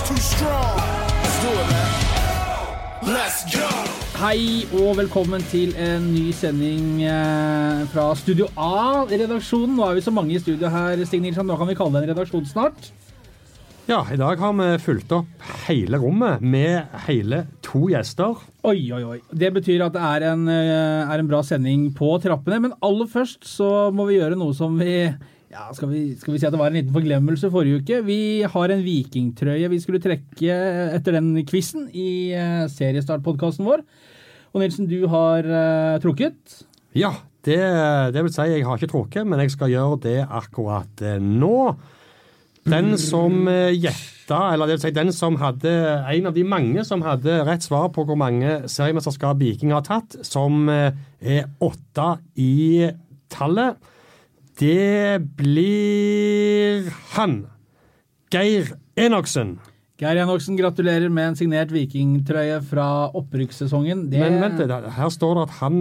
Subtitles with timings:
[0.00, 0.76] is too strong.
[1.22, 3.14] Let's do it, man.
[3.14, 3.68] Let's go.
[4.20, 9.74] Hei og velkommen til en ny sending eh, fra Studio A, redaksjonen.
[9.76, 11.48] Nå er vi så mange i studio her, Stig Nilsson.
[11.48, 12.90] Nå kan vi kalle det en redaksjon snart.
[13.88, 18.38] Ja, i dag har vi fulgt opp hele rommet med hele to gjester.
[18.68, 19.18] Oi, oi, oi.
[19.32, 22.60] Det betyr at det er en, eh, er en bra sending på trappene.
[22.68, 25.10] Men aller først så må vi gjøre noe som vi
[25.50, 27.96] ja, skal vi, skal vi si at det var en liten forglemmelse forrige uke?
[28.06, 30.58] Vi har en vikingtrøye vi skulle trekke
[30.94, 33.82] etter den quizen i uh, seriestartpodkasten vår.
[34.54, 36.62] Og Nilsen, du har uh, trukket.
[36.94, 37.58] Ja, det,
[38.14, 41.74] det, vil si jeg har ikke trukket, men jeg skal gjøre det akkurat uh, nå.
[42.70, 45.70] Den som gjetta, eller det vil si den som hadde
[46.12, 50.18] En av de mange som hadde rett svar på hvor mange seriemesterskap Viking har tatt,
[50.22, 52.84] som er åtte i
[53.32, 53.80] tallet.
[54.60, 57.46] Det blir han.
[58.32, 58.64] Geir
[58.96, 59.58] Enoksen.
[60.00, 64.06] Geir Enoksen, gratulerer med en signert vikingtrøye fra opprykkssesongen.
[64.12, 64.20] Det...
[64.20, 65.80] Men vent litt, her står det at han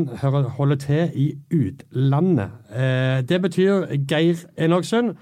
[0.55, 2.55] holder til i utlandet.
[2.71, 5.13] Eh, det betyr Geir Enoksen.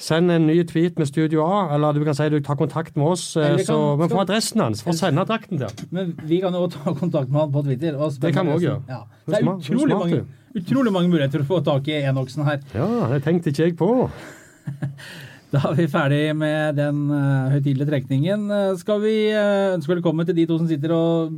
[0.00, 3.06] Send en ny tweet med Studio A, eller du kan si du tar kontakt med
[3.06, 3.36] oss.
[3.36, 6.54] Eh, kan, så vi får adressen hans for å sende drakten til Men vi kan
[6.56, 7.98] jo ta kontakt med han på Twitter.
[8.22, 8.82] det kan vi òg gjøre.
[8.88, 9.02] Ja.
[9.26, 10.22] Det er utrolig mange,
[10.56, 12.62] utrolig mange muligheter for å få tak i Enoksen her.
[12.74, 13.90] Ja, det tenkte ikke jeg på.
[15.50, 18.44] Da er vi ferdig med den uh, høytidelige trekningen.
[18.46, 21.32] Uh, skal vi uh, ønske velkommen til de to som sitter og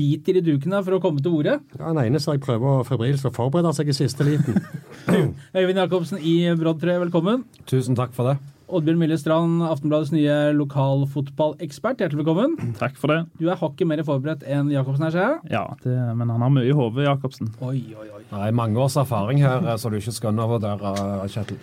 [0.00, 1.60] biter i dukene for å komme til ordet?
[1.78, 4.58] Ja, Den ene så jeg prøver febrilsk å forberede seg i siste liten.
[5.58, 7.46] Øyvind Jacobsen i Broddtrøye, velkommen.
[7.70, 8.40] Tusen takk for det.
[8.70, 12.02] Oddbjørn Mille Strand, Aftenbladets nye lokalfotballekspert.
[12.02, 12.74] Hjertelig velkommen.
[12.78, 13.20] Takk for det.
[13.40, 15.54] Du er hakket mer forberedt enn Jacobsen her, ser jeg.
[15.56, 17.50] Ja, det, men han har mye i hodet, Jacobsen.
[17.58, 18.22] Oi, oi, oi.
[18.30, 20.94] Er mange års erfaring her, så du ikke skal undervurdere,
[21.30, 21.58] Kjetil.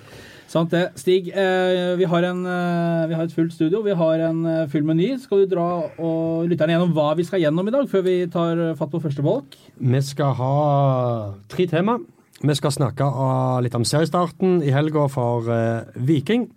[0.47, 0.85] Sant det.
[0.95, 3.81] Stig, eh, vi, har en, eh, vi, har et fullt studio.
[3.83, 5.09] Vi har en eh, full meny.
[5.19, 5.67] Skal du dra
[5.99, 9.25] og lytterne gjennom hva vi skal gjennom i dag, før vi tar fatt på første
[9.25, 9.57] bolk?
[9.75, 10.53] Vi skal ha
[11.51, 11.97] tre tema.
[12.39, 13.05] Vi skal snakke
[13.65, 15.47] litt om seriestarten i helga for
[15.97, 16.47] Viking.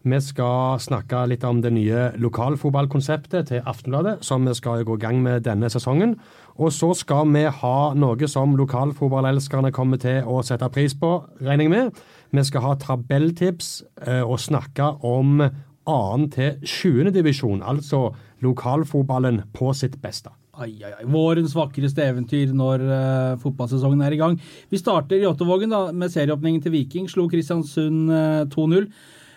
[0.00, 5.02] Vi skal snakke litt om det nye lokalfotballkonseptet til Aftenbladet, som vi skal gå i
[5.02, 6.14] gang med denne sesongen.
[6.56, 11.66] Og så skal vi ha noe som lokalfotballelskerne kommer til å sette pris på, regner
[11.66, 12.00] jeg med.
[12.32, 13.68] Vi skal ha tabelltips
[14.06, 17.12] eh, og snakke om annen til 20.
[17.12, 20.32] divisjon, altså lokalfotballen på sitt beste.
[20.60, 21.06] Ai, ai, ai.
[21.08, 24.40] Vårens vakreste eventyr når uh, fotballsesongen er i gang.
[24.72, 27.08] Vi starter i Ottevågen da, med serieåpningen til Viking.
[27.08, 28.88] Slo Kristiansund uh, 2-0.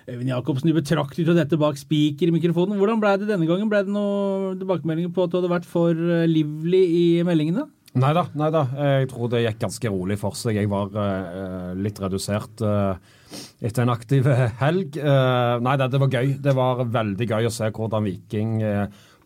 [0.10, 2.76] Øyvind Jacobsen, du betraktet jo dette bak spiker i mikrofonen.
[2.80, 3.70] Hvordan ble det denne gangen?
[3.72, 7.70] Ble det noen tilbakemeldinger på at du hadde vært for uh, livlig i meldingene?
[7.94, 8.64] Nei da, nei da.
[8.74, 10.58] Jeg tror det gikk ganske rolig for seg.
[10.58, 12.98] Jeg var uh, litt redusert uh,
[13.62, 14.28] etter en aktiv
[14.60, 14.98] helg.
[14.98, 16.36] Uh, nei da, det var gøy.
[16.42, 18.58] Det var veldig gøy å se hvordan Viking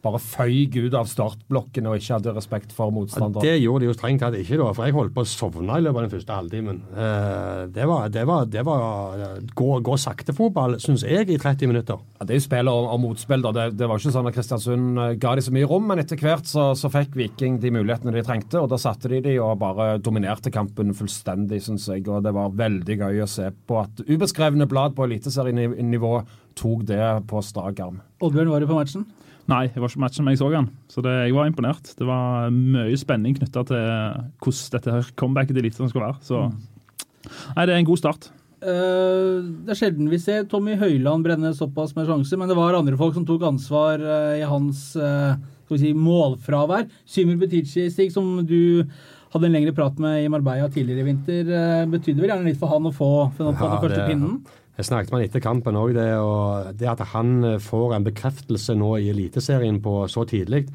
[0.07, 3.43] bare føyk ut av startblokken og ikke hadde respekt for motstanderen.
[3.43, 5.77] Ja, det gjorde de jo strengt tatt ikke, da, for jeg holdt på å sovne
[5.77, 6.81] i løpet av den første halvtimen.
[6.93, 11.71] Eh, det var, det var, det var gå, gå sakte fotball, syns jeg, i 30
[11.71, 12.01] minutter.
[12.17, 13.43] Ja, det er jo spill og, og motspill.
[13.45, 13.53] da.
[13.55, 16.21] Det, det, var ikke sånn at Kristiansund eh, ga de så mye rom, men etter
[16.21, 19.57] hvert så, så, fikk Viking de mulighetene de trengte, og da satte de de og
[19.61, 22.05] bare dominerte kampen fullstendig, syns jeg.
[22.07, 26.13] Og det var veldig gøy å se på at ubeskrevne blad på eliteserienivå
[26.57, 28.01] tok det på strak arm.
[28.23, 29.05] Oddbjørn, var du på matchen?
[29.47, 30.71] Nei, det var ikke matchen, jeg så han.
[30.91, 31.93] Så det, jeg var imponert.
[31.95, 33.85] Det var mye spenning knytta til
[34.43, 36.17] hvordan dette her comebacket til Eliteserien skal være.
[36.27, 36.41] Så
[37.55, 38.27] nei, det er en god start.
[38.57, 42.73] Uh, det er sjelden vi ser Tommy Høiland brenne såpass med sjanser, men det var
[42.73, 45.37] andre folk som tok ansvar uh, i hans uh,
[45.67, 46.87] skal vi si, målfravær.
[47.07, 48.83] Symer Butichi, Stig, som du
[49.31, 51.49] hadde en lengre prat med i Marbella tidligere i vinter.
[51.91, 54.37] betydde vel gjerne litt for han å få, for ja, den første pinnen?
[54.77, 56.05] Jeg snakket med han etter kampen òg, det,
[56.77, 60.67] det at han eh, får en bekreftelse nå i Eliteserien på så tidlig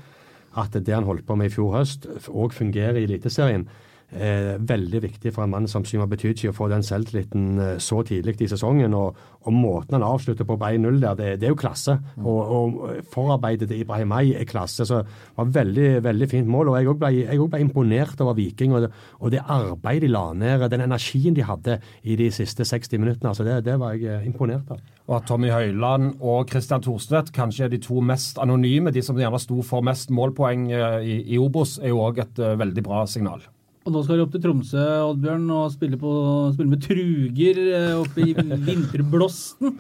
[0.59, 3.69] at det han holdt på med i fjor høst, òg fungerer i Eliteserien
[4.15, 8.03] eh, veldig viktig for en mann som Syma Betychi å få den selvtilliten eh, så
[8.07, 8.95] tidlig i sesongen.
[8.97, 11.97] Og, og måten han avslutter på på 1-0 der, det, det, er jo klasse.
[12.17, 12.27] Mm.
[12.27, 14.87] Og, og forarbeidet til Ibrahim Ay er klasse.
[14.89, 16.73] Så det var veldig veldig fint mål.
[16.73, 17.13] og Jeg òg ble,
[17.53, 21.45] ble, imponert over Viking og det, og det arbeidet de la ned, den energien de
[21.47, 23.31] hadde i de siste 60 minuttene.
[23.31, 24.83] altså Det, det var jeg eh, imponert av.
[25.09, 29.19] Og at Tommy Høiland og Christian Thorstvedt kanskje er de to mest anonyme, de som
[29.19, 33.05] gjerne sto for mest målpoeng eh, i, i Obos, er jo òg et veldig bra
[33.11, 33.43] signal.
[33.83, 36.11] Og nå skal du opp til Tromsø Oddbjørn, og spille, på,
[36.55, 39.73] spille med truger eh, oppe i vinterblåsten.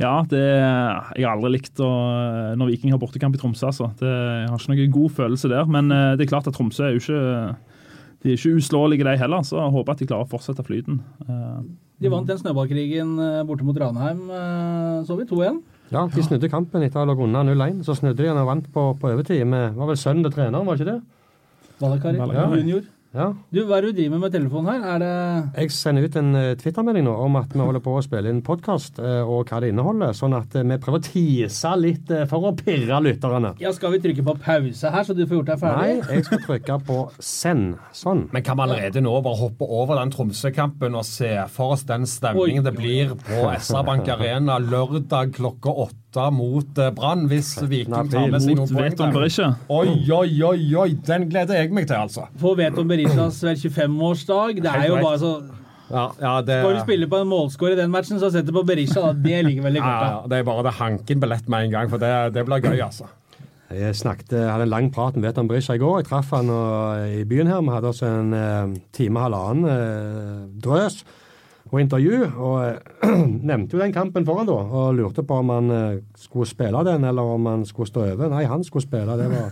[0.00, 1.90] Ja, det, jeg har aldri likt å,
[2.56, 3.68] når Viking har bortekamp i Tromsø.
[3.68, 3.90] Altså.
[4.00, 5.68] Det, jeg har ikke noen god følelse der.
[5.68, 7.20] Men eh, det er klart at Tromsø er jo ikke
[8.22, 9.44] de er ikke uslåelige, de heller.
[9.44, 11.00] Så jeg håper at de klarer å fortsette flyten.
[12.02, 13.16] De vant den snøballkrigen
[13.48, 14.20] borte mot Ranheim,
[15.02, 15.58] så vi 2-1.
[15.90, 17.82] Ja, de snudde kampen etter å ha ligget unna 0-1.
[17.84, 19.42] Så snudde de og vant på, på overtid.
[19.42, 21.74] Med, var vel sønnen til treneren, var det ikke det?
[21.82, 22.62] Valakari Valakari.
[22.62, 22.86] junior.
[23.12, 23.26] Ja.
[23.52, 24.84] Du, hva er det du driver med med telefonen her?
[24.94, 28.04] Er det Jeg sender ut en eh, Twitter-melding nå om at vi holder på å
[28.04, 30.14] spille inn podkast, og hva det inneholder.
[30.16, 33.52] Sånn at eh, vi prøver å tise litt eh, for å pirre lytterne.
[33.60, 35.98] Ja, Skal vi trykke på pause her, så du får gjort deg ferdig?
[36.00, 37.76] Nei, jeg skal trykke på send.
[37.96, 38.26] Sånn.
[38.32, 42.08] Men kan vi allerede nå bare hoppe over den Tromsø-kampen og se for oss den
[42.08, 42.68] stemningen Oi.
[42.70, 46.01] det blir på SR Bank Arena lørdag klokka åtte
[46.32, 48.90] mot eh, Brann, hvis Viking tar med seg Mot noen poeng.
[48.90, 49.14] Veton.
[49.14, 49.48] Berisha.
[49.72, 50.90] Oi, oi, oi, oi!
[51.06, 52.26] Den gleder jeg meg til, altså.
[52.40, 54.60] På Veton Berishas vel 25-årsdag.
[54.62, 55.32] Det er jo bare så
[55.92, 58.54] Ja, ja, det, Skal du spille på en målscore i den matchen, så sett det
[58.56, 59.00] på Berisha.
[59.00, 59.12] Da.
[59.12, 62.00] Det ligger veldig godt ja, det er bare det hanken billett med en gang, for
[62.00, 63.08] det, det blir gøy, altså.
[63.72, 66.02] Jeg snakket, hadde en lang prat med Veton Berisha i går.
[66.02, 67.64] Jeg traff han og, i byen her.
[67.64, 71.00] Vi hadde også en eh, time og halvannen eh, drøs
[71.72, 72.18] og intervju.
[72.36, 73.14] Og eh,
[73.50, 77.06] nevnte jo den kampen foran da, og lurte på om han eh, skulle spille den,
[77.08, 78.28] eller om han skulle stå over.
[78.32, 79.16] Nei, han skulle spille.
[79.18, 79.50] Det var,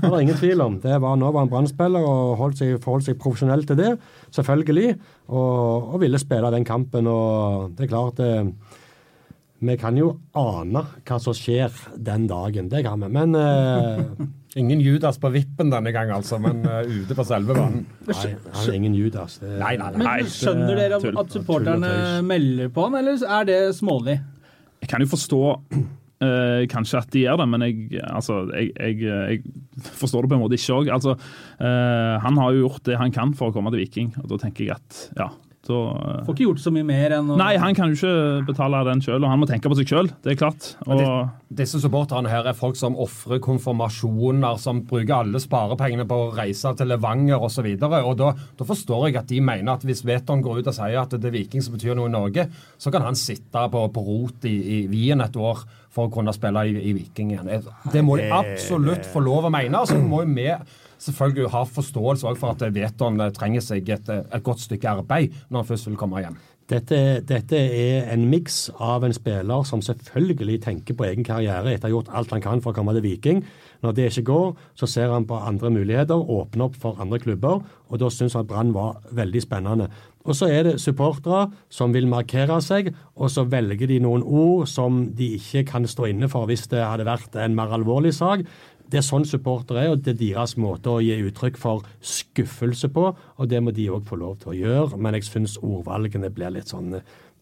[0.00, 0.80] det var ingen tvil om.
[0.82, 3.94] Det var, nå var han brannspiller og holdt seg, forholdt seg profesjonelt til det,
[4.34, 4.96] selvfølgelig.
[5.28, 7.10] Og, og ville spille den kampen.
[7.12, 8.48] Og det er klart eh,
[9.58, 12.68] vi kan jo ane hva som skjer den dagen.
[12.70, 13.08] Det kan vi.
[13.10, 14.28] Men uh,
[14.58, 17.84] Ingen Judas på vippen denne gang, altså, men uh, ute på selve banen.
[18.08, 19.36] Nei, han er ingen Judas.
[19.42, 20.16] Det, Nei, nei, nei.
[20.22, 21.92] Men skjønner dere at, at supporterne
[22.26, 24.16] melder på han, eller er det smålig?
[24.82, 29.02] Jeg kan jo forstå uh, kanskje at de gjør det, men jeg, altså, jeg, jeg,
[29.04, 30.94] jeg forstår det på en måte ikke òg.
[30.96, 31.18] Altså,
[31.60, 34.40] uh, han har jo gjort det han kan for å komme til Viking, og da
[34.46, 35.28] tenker jeg at ja,
[35.68, 38.46] da eh, Får ikke gjort så mye mer enn å Nei, han kan jo ikke
[38.48, 40.10] betale den sjøl, og han må tenke på seg sjøl.
[40.24, 40.72] Det er klart.
[40.88, 41.02] Og,
[41.48, 46.74] Disse supporterne her er folk som ofrer konfirmasjoner, som bruker alle sparepengene på å reise
[46.76, 47.70] til Levanger osv.
[47.80, 51.00] Og da, da forstår jeg at de mener at hvis Veton går ut og sier
[51.00, 54.04] at det er Viking som betyr noe i Norge, så kan han sitte på, på
[54.10, 55.64] rot i, i Wien et år
[55.94, 57.48] for å kunne spille i, i Viking igjen.
[57.92, 59.80] Det må de absolutt få lov å mene.
[59.80, 60.50] Og så må jo vi
[60.98, 65.70] selvfølgelig har forståelse for at Veton trenger seg et, et godt stykke arbeid når han
[65.72, 66.38] først vil komme hjem.
[66.68, 71.88] Dette, dette er en miks av en spiller som selvfølgelig tenker på egen karriere etter
[71.88, 73.40] å ha gjort alt han kan for å komme til Viking.
[73.80, 77.62] Når det ikke går, så ser han på andre muligheter, åpner opp for andre klubber,
[77.88, 79.88] og da syns han at Brann var veldig spennende.
[80.28, 84.68] Og så er det supportere som vil markere seg, og så velger de noen ord
[84.68, 88.44] som de ikke kan stå inne for hvis det hadde vært en mer alvorlig sak.
[88.88, 92.88] Det er sånn supportere er, og det er deres måte å gi uttrykk for skuffelse
[92.94, 93.10] på.
[93.36, 95.00] Og det må de òg få lov til å gjøre.
[95.00, 96.96] Men jeg syns ordvalgene blir litt sånn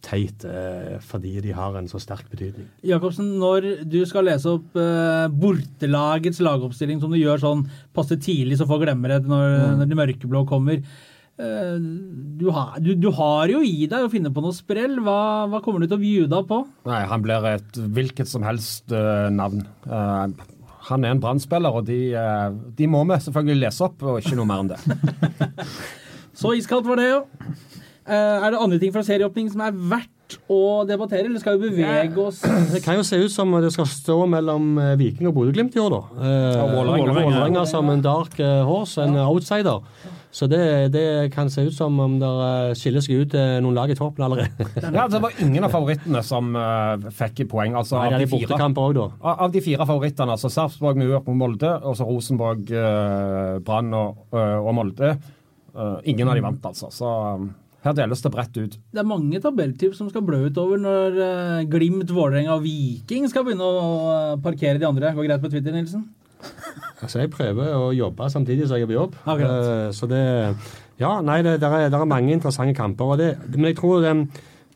[0.04, 2.68] teit eh, fordi de har en så sterk betydning.
[2.86, 7.66] Jacobsen, når du skal lese opp eh, bortelagets lagoppstilling, som du gjør sånn
[7.96, 11.76] passe tidlig så folk glemmer det når, når de mørkeblå kommer eh,
[12.40, 15.00] du, har, du, du har jo i deg å finne på noe sprell.
[15.04, 16.62] Hva, hva kommer du til å bjuda på?
[16.88, 19.64] Nei, han blir et hvilket som helst uh, navn.
[19.86, 20.52] Eh,
[20.88, 24.36] han er en brannspiller, og de, eh, de må vi selvfølgelig lese opp, og ikke
[24.38, 24.80] noe mer enn det.
[26.40, 27.22] Så iskaldt var det, jo.
[28.06, 31.70] Eh, er det andre ting fra serieåpning som er verdt å debattere, eller skal vi
[31.70, 32.40] bevege oss
[32.70, 35.82] Det kan jo se ut som det skal stå mellom eh, Viking og Bodø-Glimt i
[35.82, 36.28] år, da.
[36.28, 37.64] Eh, Vålerenga.
[37.66, 39.82] Som en dark horse, en outsider.
[40.34, 43.76] Så det, det kan se ut som om det eh, skiller seg ut eh, noen
[43.78, 44.66] lag i toppen allerede.
[44.96, 47.76] Ja, det var ingen av favorittene som uh, fikk poeng.
[47.78, 51.38] Altså, Nei, av, de fire, også, av de fire favorittene, altså Sarpsborg med uavgjort mot
[51.40, 55.14] Molde, og så Rosenborg, uh, Brann og, uh, og Molde.
[56.08, 56.88] Ingen av de vant, altså.
[56.88, 57.08] Så
[57.84, 58.76] her deles det bredt ut.
[58.80, 61.18] Det er mange tabelltips som skal blø utover når
[61.68, 65.12] Glimt, Vålerenga og Viking skal begynne å parkere de andre.
[65.12, 66.06] Går greit på Twitter, Nilsen?
[67.02, 69.16] Altså, jeg prøver å jobbe samtidig som jeg er på jobb.
[69.36, 70.22] Eh, så det
[70.96, 73.04] Ja, nei, det der er, der er mange interessante kamper.
[73.04, 74.30] Og det, men jeg tror den,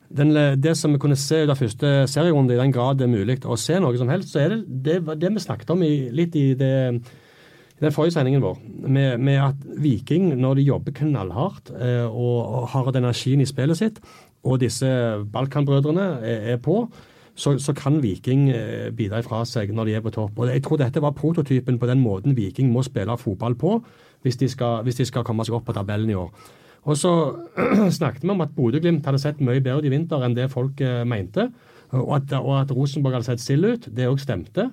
[0.09, 3.15] den, det som vi kunne se ut av første serierunde, i den grad det er
[3.15, 6.11] mulig å se noe som helst, så er det det, det vi snakket om i,
[6.13, 6.75] litt i det
[7.81, 8.59] den forrige sendingen vår,
[8.93, 13.49] med, med at Viking, når de jobber knallhardt eh, og, og har den energien i
[13.49, 14.03] spillet sitt,
[14.45, 14.89] og disse
[15.33, 16.83] Balkan-brødrene er, er på,
[17.41, 20.39] så, så kan Viking eh, bidra ifra seg når de er på topp.
[20.39, 23.79] Og Jeg tror dette var prototypen på den måten Viking må spille fotball på
[24.21, 26.29] hvis de skal, hvis de skal komme seg opp på tabellen i år.
[26.89, 27.13] Og så
[27.99, 31.03] snakket vi om at Bodø-Glimt hadde sett mye bedre i vinter enn det folk eh,
[31.09, 31.49] mente.
[31.97, 33.89] Og at, og at Rosenborg hadde sett stille ut.
[33.97, 34.69] Det òg stemte.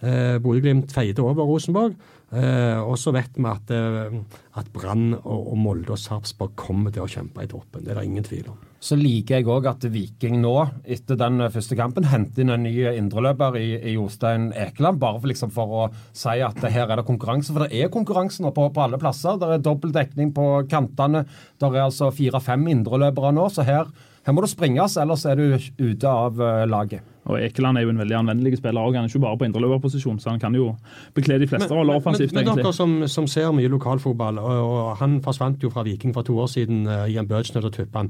[0.00, 1.96] Eh, Bodø-Glimt feide over Rosenborg.
[2.30, 4.20] Eh, og så vet vi at, eh,
[4.60, 7.84] at Brann og, og Molde og Sarpsborg kommer til å kjempe i toppen.
[7.84, 8.69] Det er det ingen tvil om.
[8.80, 10.54] Så liker jeg òg at Viking nå,
[10.88, 14.96] etter den første kampen, henter inn en ny indreløper i, i Jostein Ekeland.
[15.02, 15.82] Bare for, liksom, for å
[16.16, 17.52] si at her er det konkurranse.
[17.52, 19.36] For det er konkurranse nå på, på alle plasser.
[19.36, 21.26] Det er dobbel dekning på kantene.
[21.60, 23.50] Det er altså fire-fem indreløpere nå.
[23.52, 23.92] Så her,
[24.24, 27.04] her må det springes, ellers er du ute av eh, laget.
[27.28, 28.96] Og Ekeland er jo en veldig anvendelig spiller òg.
[28.96, 30.72] Han er ikke bare på indreløperposisjon, så han kan jo
[31.16, 34.90] bekle de fleste roller offensivt, men, men dere som, som ser mye lokalfotball, og, og
[35.04, 36.86] han forsvant jo fra Viking for to år siden.
[36.88, 38.08] Uh, en Birchnell og Tuppan,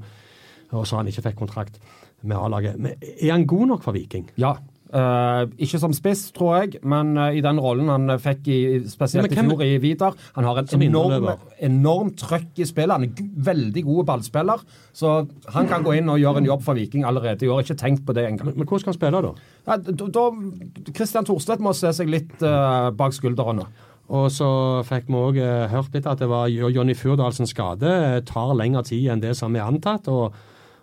[0.73, 1.81] og så han ikke fikk kontrakt
[2.23, 2.79] med A-laget.
[2.79, 4.29] Men Er han god nok for Viking?
[4.41, 4.57] Ja.
[4.91, 8.57] Uh, ikke som spiss, tror jeg, men uh, i den rollen han eh, fikk i,
[8.91, 10.17] spesielt i fjor i Vidar.
[10.35, 11.29] Han har en Som enorm,
[11.62, 12.97] enormt trøkk i spillet.
[12.97, 16.75] Han er veldig god ballspiller, så han kan gå inn og gjøre en jobb for
[16.75, 17.62] Viking allerede i år.
[17.62, 18.50] Ikke tenkt på det engang.
[18.50, 19.33] Men, men hvordan skal han spille, da?
[19.71, 19.79] Ja,
[20.19, 23.71] da- Christian Thorstvedt må se seg litt uh, bak skulderen nå.
[24.11, 24.50] Og så
[24.91, 25.37] fikk vi òg
[25.71, 29.71] hørt litt at det var Jonny Furdalsens skade tar lengre tid enn det som er
[29.71, 30.11] antatt.
[30.11, 30.35] og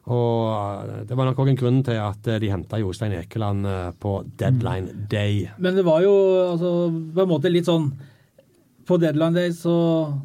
[0.08, 3.68] og eh, Det var nok òg en grunn til at eh, de henta Jostein Ekeland
[3.68, 5.48] eh, på deadline day.
[5.60, 6.14] Men det var jo
[6.54, 7.90] altså, på en måte litt sånn
[8.88, 9.76] På deadline day så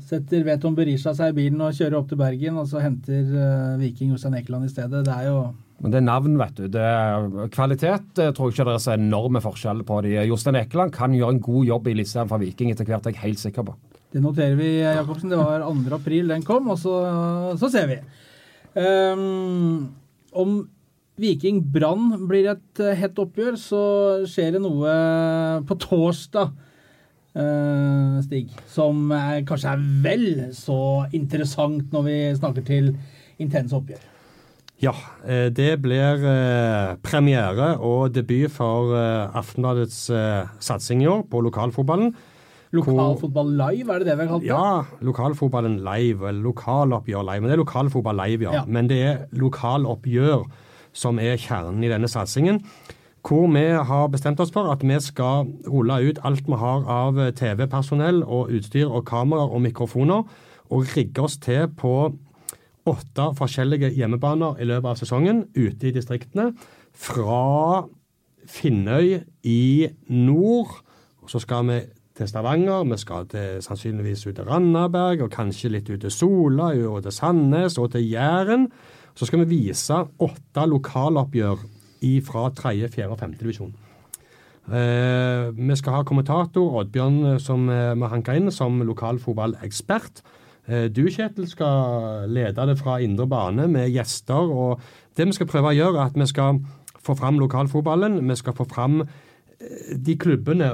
[0.07, 3.27] setter Veton Berisha seg i bilen og kjører opp til Bergen, og så henter
[3.81, 5.03] Viking Jostein Ekeland i stedet.
[5.03, 5.41] Det er jo
[5.83, 6.69] Men det er navn, vet du.
[6.71, 10.15] Det er kvalitet jeg tror jeg ikke det er så enorme forskjeller på de.
[10.31, 13.25] Jostein Ekeland kan gjøre en god jobb i Eliteserien for Viking etter hvert, er jeg
[13.25, 13.75] helt sikker på.
[14.13, 15.33] Det noterer vi, Jacobsen.
[15.33, 15.75] Det var 2.
[15.97, 16.95] april den kom, og så,
[17.59, 17.99] så ser vi.
[18.79, 19.93] Ehm,
[20.33, 20.61] om
[21.21, 23.83] Viking Brann blir et eh, hett oppgjør, så
[24.29, 24.93] skjer det noe
[25.69, 26.53] på torsdag,
[27.33, 32.91] Uh, Stig, som er, kanskje er vel så interessant når vi snakker til
[33.41, 34.03] intense oppgjør.
[34.85, 34.93] Ja,
[35.25, 36.27] eh, det blir
[37.01, 40.03] premiere og debut for Aftenbladets
[40.61, 42.13] satsing i år på lokalfotballen.
[42.73, 44.49] Lokalfotball live, er det det vi har kalt det?
[44.49, 47.43] Ja, lokalfotballen live, eller lokaloppgjør live.
[47.43, 48.55] Men det er lokalfotball live, ja.
[48.55, 48.65] Ja.
[48.67, 50.47] Men det er lokaloppgjør
[50.97, 52.63] som er kjernen i denne satsingen.
[53.23, 57.21] Hvor vi har bestemt oss for at vi skal rulle ut alt vi har av
[57.39, 60.25] TV-personell og utstyr og kameraer og mikrofoner,
[60.73, 61.95] og rigge oss til på
[62.89, 66.51] åtte forskjellige hjemmebaner i løpet av sesongen ute i distriktene.
[66.93, 67.85] Fra
[68.49, 70.81] Finnøy i nord,
[71.23, 71.79] og så skal vi
[72.17, 76.73] til Stavanger, vi skal til, sannsynligvis ut til Randaberg, og kanskje litt ut til Sola,
[76.89, 78.69] og til Sandnes og til Jæren.
[79.15, 81.65] Så skal vi vise åtte lokaloppgjør
[82.27, 83.73] fra tredje, fjerde og femte divisjon.
[84.63, 90.23] Eh, vi skal ha kommentator Oddbjørn som eh, vi hanka inn som lokalfotballekspert.
[90.71, 94.51] Eh, du, Kjetil, skal lede det fra indre bane med gjester.
[94.51, 94.81] og
[95.17, 96.63] Det vi skal prøve å gjøre, er at vi skal
[97.03, 98.21] få fram lokalfotballen.
[98.29, 99.03] Vi skal få fram
[100.07, 100.71] de klubbene,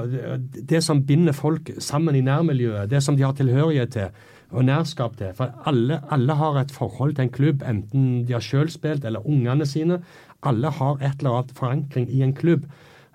[0.69, 2.89] det- som binder folk sammen i nærmiljøet.
[2.89, 4.09] Det som de har tilhørighet til
[4.51, 5.33] og nærskap til.
[5.35, 9.27] For alle, alle har et forhold til en klubb, enten de har sjøl spilt eller
[9.27, 10.01] ungene sine.
[10.43, 12.65] Alle har et eller annet forankring i en klubb.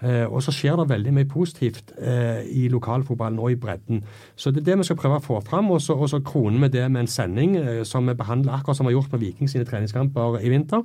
[0.02, 4.02] Eh, og så skjer det veldig mye positivt eh, i lokalfotballen og i bredden.
[4.37, 6.73] Så det er det vi skal prøve å få fram, og så, så kroner vi
[6.75, 9.50] det med en sending eh, som vi behandler akkurat som vi har gjort med Viking
[9.50, 10.85] sine treningskamper i vinter.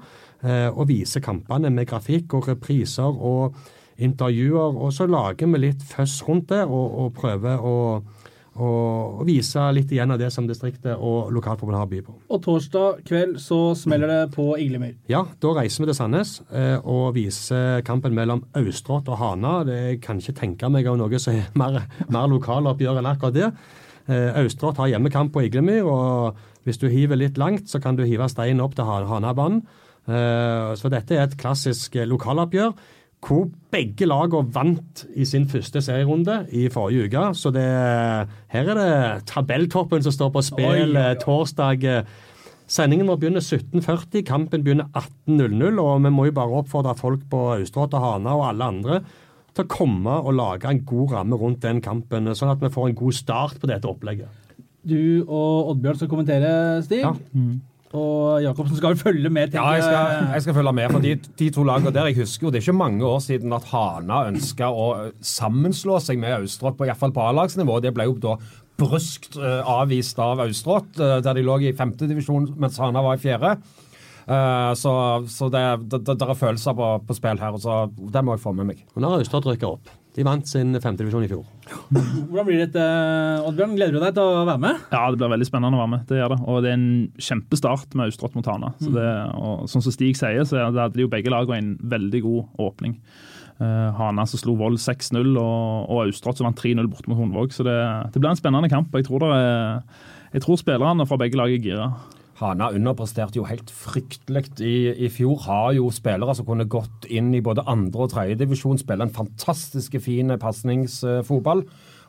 [0.72, 3.58] Og viser kampene med grafikk og repriser og
[3.99, 4.75] intervjuer.
[4.79, 7.75] Og så lager vi litt føss rundt det, og, og prøver å,
[8.59, 8.69] å
[9.27, 12.15] vise litt igjen av det som distriktet og lokalforbundet har by på.
[12.33, 14.95] Og torsdag kveld så smeller det på Iglemyr.
[15.11, 19.59] Ja, da reiser vi til Sandnes eh, og viser kampen mellom Austrått og Hana.
[19.67, 23.37] Det jeg kan ikke tenke meg av noe som er mer, mer lokaloppgjør enn akkurat
[23.37, 23.51] det.
[24.09, 28.03] Eh, Austrått har hjemmekamp på Iglemyr, og hvis du hiver litt langt, så kan du
[28.03, 29.61] hive steinen opp til Han- Hanabanen.
[30.09, 32.73] Eh, så dette er et klassisk lokaloppgjør.
[33.25, 37.23] Hvor begge lagene vant i sin første serierunde i forrige uke.
[37.35, 37.65] Så det,
[38.53, 41.83] her er det tabelltoppen som står på spill Oi, eh, torsdag.
[42.69, 45.81] Sendingen vår begynner 17.40, kampen begynner 18.00.
[45.81, 49.01] Og vi må jo bare oppfordre folk på Austrått og Hana og alle andre
[49.55, 52.91] til å komme og lage en god ramme rundt den kampen, sånn at vi får
[52.91, 54.29] en god start på dette opplegget.
[54.89, 56.51] Du og Oddbjørn skal kommentere,
[56.85, 57.01] Stig.
[57.03, 57.11] Ja.
[57.98, 59.55] Og Jacobsen skal vel følge med.
[59.58, 60.91] Ja, jeg skal, jeg skal følge med.
[60.93, 63.53] for de, de to lagene der, jeg husker jo, Det er ikke mange år siden
[63.53, 64.88] at Hana ønska å
[65.25, 67.79] sammenslå seg med Austrått, på, i hvert fall på A-lagsnivå.
[67.81, 68.36] Det ble jo da
[68.79, 73.24] bryskt uh, avvist av Austrått, uh, der de lå i femtedivisjon mens Hana var i
[73.24, 73.58] fjerde.
[74.29, 74.93] Uh, så
[75.25, 78.38] så det, det, det, det er følelser på, på spill her, og så det må
[78.38, 78.86] jeg få med meg.
[78.93, 79.89] Nå har Austrått rykka opp.
[80.17, 81.43] De vant sin femtedivisjon i fjor.
[81.93, 82.83] Hvordan blir dette,
[83.45, 83.75] Oddbjørn?
[83.77, 84.85] Gleder du deg til å være med?
[84.89, 86.05] Ja, det blir veldig spennende å være med.
[86.09, 86.39] Det gjør det.
[86.49, 86.89] Og det er en
[87.29, 88.71] kjempestart med Austrått mot Hana.
[88.81, 92.23] Så det, og sånn som Stig sier, så hadde de jo begge lagene en veldig
[92.25, 92.97] god åpning.
[93.59, 97.53] Uh, Hana som slo Vold 6-0, og, og Austrått som vant 3-0 bort mot Hundvåg.
[97.53, 97.77] Så det,
[98.09, 98.95] det blir en spennende kamp.
[98.97, 99.99] Jeg tror, det er,
[100.33, 101.91] jeg tror spillerne fra begge lag er gira.
[102.39, 105.41] Hana underpresterte jo helt fryktelig i, i fjor.
[105.43, 109.98] Har jo spillere som kunne gått inn i både andre og tredjedivisjon, spille en fantastisk
[110.03, 111.65] fin pasningsfotball.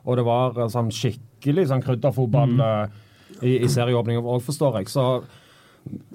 [0.06, 2.98] Og det var eh, sånn skikkelig sånn krydderfotball mm.
[3.42, 4.92] i, i serieåpningen òg, forstår jeg.
[4.92, 5.06] Så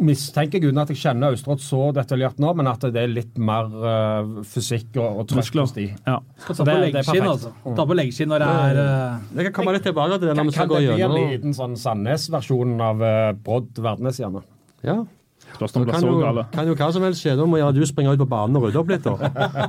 [0.06, 3.72] mistenker jeg at jeg kjenner Austrått så detaljert nå, men at det er litt mer
[3.74, 5.88] uh, fysikk og, og trøkk hos de.
[6.06, 6.20] Ja.
[6.44, 7.52] Skal ta på leggskinn, altså.
[7.66, 10.50] Ta på leggskinn når det er uh, Jeg kan komme litt tilbake til det når
[10.50, 14.46] vi skal kan det bli en liten sånn Sandnes-versjon av uh, Brodd Verdnes gjerne?
[14.86, 15.02] Ja.
[15.56, 16.44] Spørs om det blir kan så gale.
[16.54, 17.36] kan jo hva som helst skje.
[17.40, 19.06] Da må gjerne du springe ut på banen og rydde opp litt.
[19.06, 19.16] da.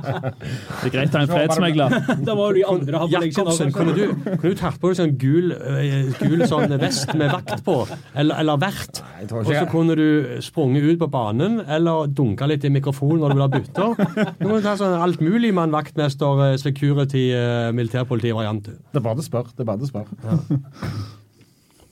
[0.81, 1.95] Det er greit å ha en fredsmegler.
[2.27, 5.53] Da må de andre ha Jacobsen, kunne du, kunne du tatt på deg sånn gul,
[5.55, 7.77] eh, gul sånn vest med vakt på?
[8.13, 9.01] Eller, eller vert?
[9.31, 10.07] Og så kunne du
[10.45, 14.33] sprunget ut på banen eller dunka litt i mikrofonen når du vil ha bytter.
[14.41, 18.67] Du må ta sånn alt mulig mann, vaktmester, eh, security, eh, militærpoliti-variant.
[18.67, 19.53] Det er bare det spørre.
[19.55, 21.16] Det er bare det spør.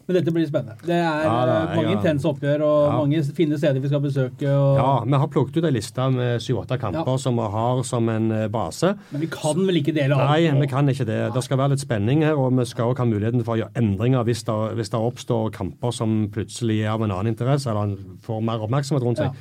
[0.08, 0.76] Men dette blir spennende.
[0.86, 1.98] Det er Ja, det er mange ja.
[1.98, 2.98] intense oppgjør og Ja.
[3.00, 4.46] mange fine steder vi skal besøke.
[4.54, 7.18] Og, Ja, vi har plukket ut ei liste med syv-åtte kamper Ja.
[7.18, 8.96] som vi har som en eh, base.
[9.12, 10.30] Men vi kan vel ikke dele alt?
[10.30, 11.34] Nei, vi kan ikke det.
[11.34, 13.74] Det skal være litt spenning her, og vi skal også ha muligheten for å gjøre
[13.82, 17.98] endringer hvis det, hvis det oppstår kamper som plutselig er av en annen interesse, eller
[18.22, 19.26] får mer oppmerksomhet rundt seg.
[19.26, 19.34] Ja.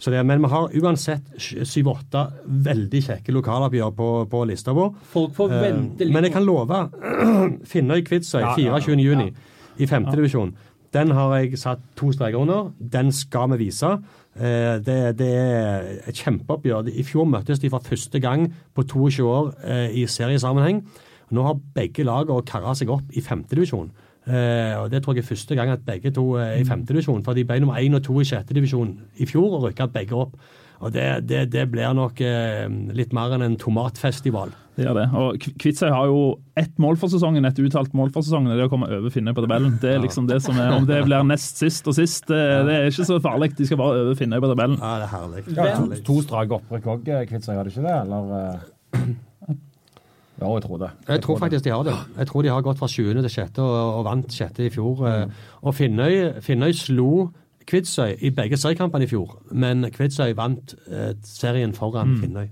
[0.00, 4.92] Så det, men vi har uansett syv-åtte veldig kjekke lokaloppgjør på, på lista vår.
[5.10, 6.12] Folk får Eh, vente litt.
[6.12, 6.90] Men jeg kan love
[7.70, 9.30] Finnøy-Kvitsøy, Ja, ja, ja.
[9.78, 9.86] 24.
[9.86, 10.54] femte i femtedivisjon.
[10.92, 12.72] Den har jeg satt to streker under.
[12.80, 13.86] Den skal vi vise.
[14.36, 16.88] Eh, Det, det er et kjempeoppgjør.
[16.88, 20.86] I fjor møttes de for første gang på 22 år eh, i seriesammenheng.
[21.30, 23.90] Nå har begge lagene kara seg opp i femtedivisjon.
[24.28, 27.24] Eh, og Det tror jeg er første gang at begge to er i femtedivisjon.
[27.24, 30.36] For de ble nummer én og to i sjettedivisjon i fjor og rykka begge opp.
[30.78, 34.52] Og det, det, det blir nok eh, litt mer enn en tomatfestival.
[34.78, 35.06] Det gjør det.
[35.18, 36.18] Og Kvitsøy har jo
[36.58, 38.52] ett mål for sesongen, et uttalt mål for sesongen.
[38.52, 39.74] Det er å komme over Finnøy på tabellen.
[39.82, 42.76] Det er liksom det som er, Om det blir nest sist og sist, det, det
[42.76, 43.50] er ikke så farlig.
[43.58, 44.78] De skal bare over Finnøy på tabellen.
[44.78, 45.42] Ja, det er herlig.
[45.56, 47.96] Ja, to, to strake opprykk òg, Kvitsøy, har de ikke det?
[48.04, 49.16] Eller eh?
[50.38, 50.92] Ja, jeg tror det.
[51.08, 51.96] Jeg tror faktisk de har det.
[52.20, 53.02] Jeg tror de har gått fra 7.
[53.18, 53.58] til 6.
[53.58, 54.62] og, og vant 6.
[54.62, 55.02] i fjor.
[55.02, 55.32] Mm.
[55.66, 57.10] Og Finnøy, Finnøy slo
[57.68, 62.46] Kvitsøy i begge seriekampene i fjor, men Kvitsøy vant eh, serien foran Finnøy.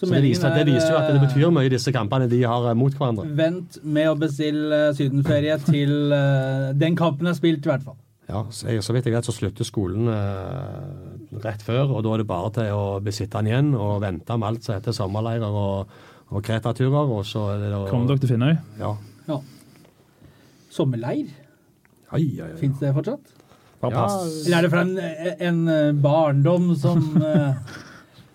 [0.00, 2.28] Så det viser, viser, det er, viser jo at det eh, betyr mye, disse kampene
[2.30, 3.26] de har eh, mot hverandre.
[3.36, 7.98] Vent med å bestille eh, sydenferie til eh, den kampen er spilt, i hvert fall.
[8.30, 12.14] Ja, så, jeg, så vidt jeg vet, så slutter skolen eh, rett før, og da
[12.14, 15.58] er det bare til å besitte den igjen og vente med alt som heter sommerleirer
[15.64, 15.92] og,
[16.30, 17.10] og Kreta-turer.
[17.18, 18.54] Og så er det da Kom dere til Finnøy?
[18.80, 18.94] Ja.
[19.28, 19.40] Ja.
[20.70, 21.28] Sommerleir,
[22.14, 22.56] Ai, ai, ai.
[22.62, 23.36] fins det fortsatt?
[23.80, 24.02] Ja.
[24.44, 27.54] Eller er det fra en, en barndom som eh,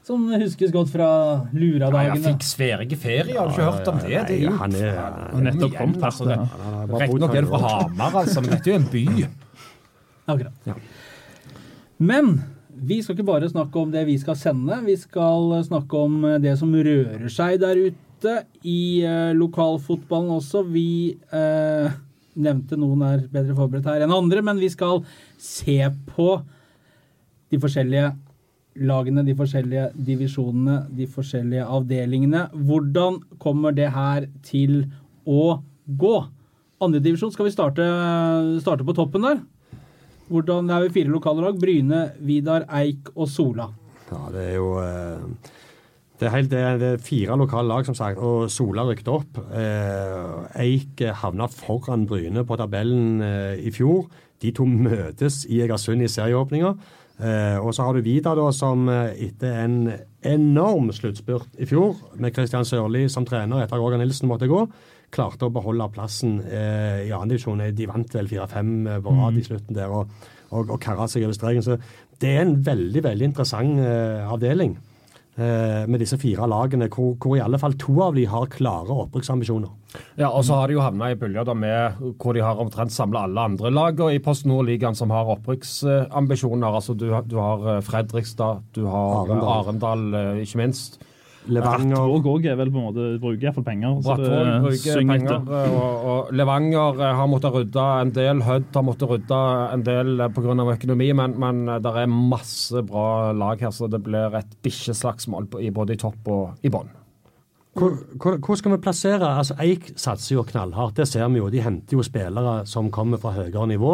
[0.05, 1.07] Som huskes godt fra
[1.53, 2.01] Luradagene.
[2.05, 4.09] Ja, jeg fikk sverige ferie, har du ikke hørt om det?
[4.29, 4.99] Det er jo Nei, han er,
[5.33, 6.35] Og nettopp igjen, kommet altså, her.
[6.35, 7.71] det- er bare Riktignok er det fra.
[7.75, 9.05] Hamar, altså, men dette er jo en by.
[10.33, 10.69] Akkurat.
[10.69, 10.75] Ja.
[12.11, 12.31] Men
[12.75, 14.77] vi skal ikke bare snakke om det vi skal sende.
[14.85, 20.63] Vi skal snakke om det som rører seg der ute i uh, lokalfotballen også.
[20.73, 20.87] Vi
[21.33, 21.89] eh,
[22.35, 25.03] nevnte noen er bedre forberedt her enn andre, men vi skal
[25.41, 25.79] se
[26.11, 26.29] på
[27.53, 28.11] de forskjellige
[28.85, 32.47] lagene, de forskjellige divisjonene, de forskjellige avdelingene.
[32.67, 34.83] Hvordan kommer det her til
[35.23, 36.15] å gå?
[36.83, 37.85] Andredivisjon, skal vi starte,
[38.63, 39.39] starte på toppen der?
[40.27, 41.59] Hvordan, det er jo fire lokale lag.
[41.61, 43.69] Bryne, Vidar, Eik og Sola.
[44.09, 45.53] Ja, det er jo eh,
[46.19, 49.09] det er, helt, det, er, det er fire lokale lag, som sagt, og Sola rykket
[49.11, 49.39] opp.
[49.51, 54.05] Eh, Eik havna foran Bryne på tabellen eh, i fjor.
[54.39, 56.71] De to møtes i Egersund i serieåpninga.
[57.15, 59.77] Eh, og så har du Vida, da, som eh, etter en
[60.25, 64.65] enorm sluttspurt i fjor, med Kristian Sørli som trener etter at Roger Nilsen måtte gå,
[65.15, 67.63] klarte å beholde plassen eh, i andredivisjon.
[67.75, 70.11] De vant vel fire-fem eh, på rad i slutten der og,
[70.49, 71.63] og, og karra seg over streken.
[71.63, 71.79] Så
[72.19, 74.84] det er en veldig, veldig interessant eh, avdeling eh,
[75.35, 79.73] med disse fire lagene, hvor, hvor i alle fall to av de har klare opprykksambisjoner.
[80.19, 83.25] Ja, og så har de jo havna i bølger med hvor de har omtrent samla
[83.27, 86.79] alle andre lagene i Post Nord-ligaen som har opprykksambisjoner.
[86.79, 89.51] Altså du, du har eh, Fredrikstad, du har Arendal.
[89.57, 90.99] Arendal, eh, ikke minst.
[91.51, 93.99] Levanger Brattvåg òg er vel på en måte bruker iallfall penger.
[94.05, 98.43] så det bruker penger, eh, og, og Levanger eh, har måttet rydde en del.
[98.45, 99.41] Hødd har måttet rydde
[99.75, 100.57] en del eh, pga.
[100.75, 105.95] økonomi, men, men det er masse bra lag her, så det blir et bikkjeslagsmål både
[105.95, 106.89] i topp og i bånn.
[107.75, 109.37] Hvor, hvor, hvor skal vi plassere?
[109.37, 111.49] Altså, Eik satser jo knallhardt, det ser vi jo.
[111.51, 113.89] De henter jo spillere som kommer fra høyere nivå,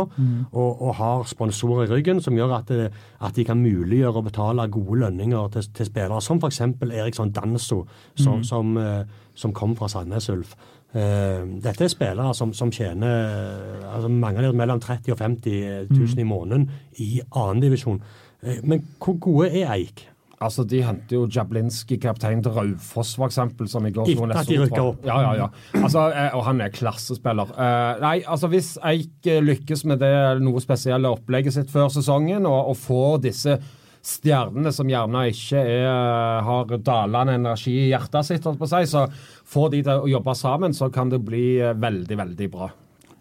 [0.52, 2.92] og, og har sponsorer i ryggen som gjør at, det,
[3.26, 6.62] at de kan muliggjøre å betale gode lønninger til, til spillere, som f.eks.
[6.92, 7.82] Eriksson Danso,
[8.14, 9.02] som, som, eh,
[9.34, 10.54] som kom fra Sandnes Ulf.
[10.92, 16.20] Uh, dette er spillere som, som tjener altså mange av mellom 30 og 50 000
[16.20, 16.68] i måneden
[17.00, 18.02] i annendivisjon.
[18.44, 20.11] Uh, men hvor gode er Eik?
[20.42, 24.50] Altså, De henter jo Jablinski, kaptein til Raufoss, eksempel, som i går slo Etter at
[24.50, 25.04] de rykket opp.
[25.06, 25.50] Ja, ja, ja.
[25.78, 27.54] Altså, eh, og han er klassespiller.
[27.54, 32.50] Eh, nei, altså Hvis Eik eh, lykkes med det noe spesielle opplegget sitt før sesongen,
[32.50, 33.60] og, og får disse
[34.02, 38.88] stjernene som gjerne ikke er, har dalende energi i hjertet sitt, holdt på å si,
[38.90, 39.06] så
[39.54, 42.72] får de til å jobbe sammen, så kan det bli veldig, veldig bra.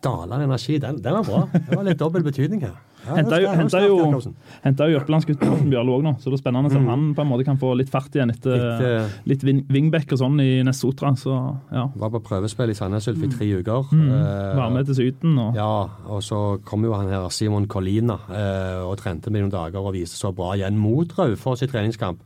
[0.00, 1.42] Dalende energi, den, den var bra.
[1.52, 2.78] Det var litt dobbel betydning her.
[3.06, 6.88] Henta jo, henta jo, jo Jørpelandsgutten Morten Bjørlo òg nå, så det er spennende om
[6.90, 10.20] han på en måte kan få litt fart igjen etter Etter- litt wing- wingback og
[10.20, 11.12] sånn i Nessotra.
[11.18, 11.32] Så
[11.72, 11.86] ja.
[11.96, 13.88] Var på prøvespill i Sandnes Ulf i tre uker.
[13.94, 14.04] Mm.
[14.10, 15.70] Eh, Være med til Syden og Ja,
[16.12, 19.94] og så kom jo han her Simon Collina eh, og trente med noen dager og
[19.96, 22.20] viste så bra igjen mot Raufoss i treningskamp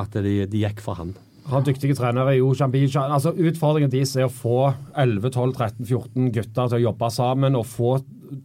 [0.00, 1.14] at de, de gikk for han.
[1.44, 2.86] Har dyktige trenere i Oshambi.
[2.96, 7.90] Altså, utfordringen deres er å få 11-12-13-14 gutter til å jobbe sammen og få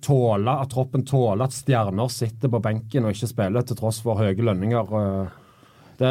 [0.04, 4.20] tåle at troppen tåler at stjerner sitter på benken og ikke spiller til tross for
[4.20, 4.92] høye lønninger.
[5.00, 5.38] Eh,
[6.00, 6.10] Det,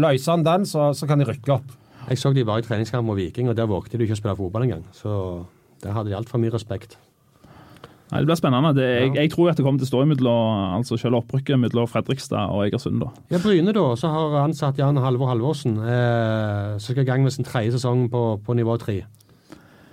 [0.00, 1.72] løser han den, så, så kan de rykke opp.
[2.08, 4.36] Jeg så de var i treningskamp mot Viking, og der vågte de ikke å spille
[4.38, 4.84] fotball engang.
[4.96, 5.10] Så
[5.82, 6.96] der hadde de altfor mye respekt.
[8.10, 8.72] Nei, Det blir spennende.
[8.74, 9.22] Det, jeg, Ja.
[9.22, 12.64] jeg tror at det kommer til å stå mellom altså selv opprykket mellom Fredrikstad og
[12.66, 13.00] Egersund.
[13.00, 13.10] da.
[13.30, 17.32] Ja, Bryne, da, så har ansatt Jan Halvor Halvorsen, eh, som skal i gang med
[17.32, 19.02] sin tredje sesong på, på nivå tre.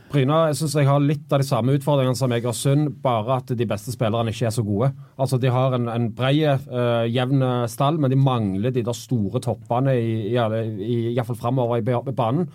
[0.09, 3.65] Bryna jeg synes jeg har litt av de samme utfordringene som Egersund, bare at de
[3.67, 4.93] beste spillerne ikke er så gode.
[5.19, 9.41] Altså De har en, en bred, uh, jevn stall, men de mangler de der store
[9.43, 12.47] toppene i, i, i, i hvert fall framover i ba- banen,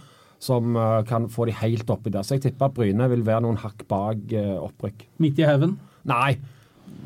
[0.42, 2.26] som eh, kan få de helt oppi der.
[2.26, 5.06] Så jeg tipper at Bryne vil være noen hakk bak eh, opprykk.
[5.22, 5.76] Midt i haugen.
[6.10, 6.36] Nei,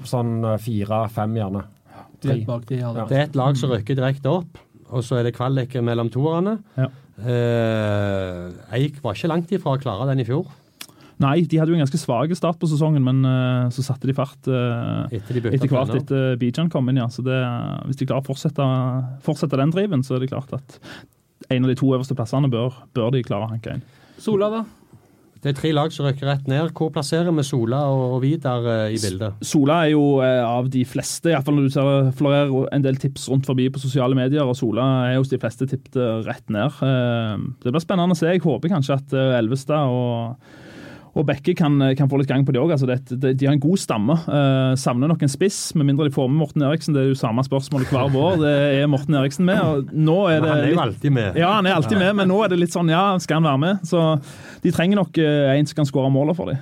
[0.08, 1.66] sånn eh, fire-fem gjerne.
[2.24, 2.92] De ja.
[3.06, 4.56] Det er et lag som rykker direkte opp,
[4.88, 6.56] og så er det kvalik mellom toerne.
[6.78, 6.88] Ja.
[7.16, 10.48] Eh, Eik var ikke langt ifra å klare den i fjor,
[11.16, 14.12] Nei, de hadde jo en ganske svak start på sesongen, men uh, så satte de
[14.16, 17.00] fart uh, etter de etter hvert etter Bijan kom inn.
[17.00, 17.06] ja.
[17.12, 17.38] Så det,
[17.88, 18.66] Hvis de klarer å fortsette,
[19.24, 20.76] fortsette den driven, så er det klart at
[21.50, 23.84] en av de to øverste plassene bør, bør de klare å hanke inn.
[24.18, 24.64] Sola, da?
[25.44, 26.72] Det er tre lag som rykker rett ned.
[26.74, 29.36] Hvor plasserer vi Sola og Vidar eh, i bildet?
[29.46, 32.98] Sola er jo eh, av de fleste, iallfall når du ser det florerer en del
[32.98, 36.80] tips rundt forbi på sosiale medier, og Sola er hos de fleste tippet rett ned.
[36.82, 38.32] Eh, Det blir spennende å se.
[38.32, 40.56] Jeg håper kanskje at Elvestad og,
[41.16, 42.74] og Bekke kan, kan få litt gang på det òg.
[42.74, 44.18] Altså det, det, de har en god stamme.
[44.28, 46.96] Eh, savner nok en spiss, med mindre de får med Morten Eriksen.
[46.96, 48.36] Det er jo samme spørsmålet hver vår.
[48.42, 49.62] Det er Morten Eriksen med.
[50.28, 51.40] er Men det han er jo alltid med.
[51.40, 53.62] ja, han er alltid med, men nå er det litt sånn, ja, skal han være
[53.64, 53.86] med?
[53.88, 54.02] Så
[54.64, 56.60] de trenger nok eh, en som kan skåre måler for dem.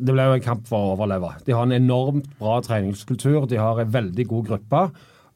[0.00, 1.34] Det ble jo en kamp for å overleve.
[1.46, 3.44] De har en enormt bra treningskultur.
[3.50, 4.84] De har en veldig god gruppe.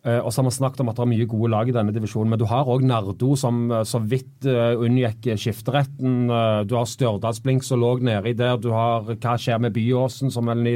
[0.04, 1.92] Eh, og så har man snakket om at det er mye gode lag i denne
[1.96, 6.26] divisjonen, men du har òg Nardo som eh, så vidt uh, unngikk skifteretten.
[6.28, 8.58] Eh, du har Stjørdalsblink som lå nedi der.
[8.60, 10.74] Du har hva skjer med Byåsen som er ny,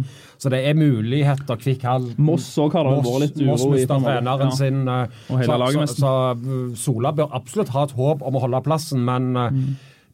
[0.00, 0.06] Mm.
[0.40, 1.60] Så det er muligheter.
[1.60, 2.08] Kvikk Hall.
[2.16, 4.14] Moss òg har det vært litt Moss uro en måte.
[4.16, 4.56] treneren Ja.
[4.56, 4.80] sin.
[4.88, 6.00] eh, Og hele så, laget så, nesten.
[6.00, 9.50] så Sola bør absolutt ha et håp om å holde plassen, men uh,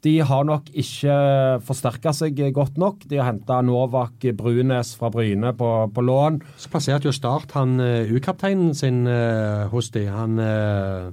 [0.03, 1.17] de har nok ikke
[1.63, 3.05] forsterka seg godt nok.
[3.07, 6.41] De har henta Novak Brunes fra Bryne på, på lån.
[6.59, 10.09] Så plasserte jo Start han eh, U-kapteinen sin eh, hos de.
[10.11, 11.13] Han eh,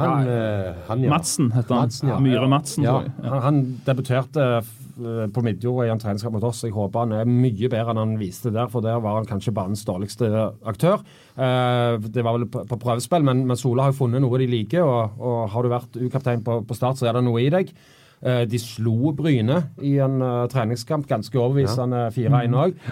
[0.00, 1.10] Han, eh, han ja.
[1.12, 1.88] Madsen heter han.
[1.88, 2.18] Madsen, ja.
[2.24, 2.86] Myhre Madsen.
[2.86, 3.00] Ja.
[3.24, 6.62] Han, han debuterte eh, på Midjord i en treningskamp mot oss.
[6.66, 9.54] Jeg håper han er mye bedre enn han viste der, for der var han kanskje
[9.56, 10.30] banens dårligste
[10.70, 11.04] aktør.
[11.36, 14.84] Eh, det var vel på, prøvespill, men, men Sola har jo funnet noe de liker,
[14.86, 17.72] og, og har du vært U-kaptein på, på start, så er det noe i deg.
[18.20, 20.20] De slo Bryne i en
[20.52, 22.82] treningskamp, ganske overbevisende 4-1 òg.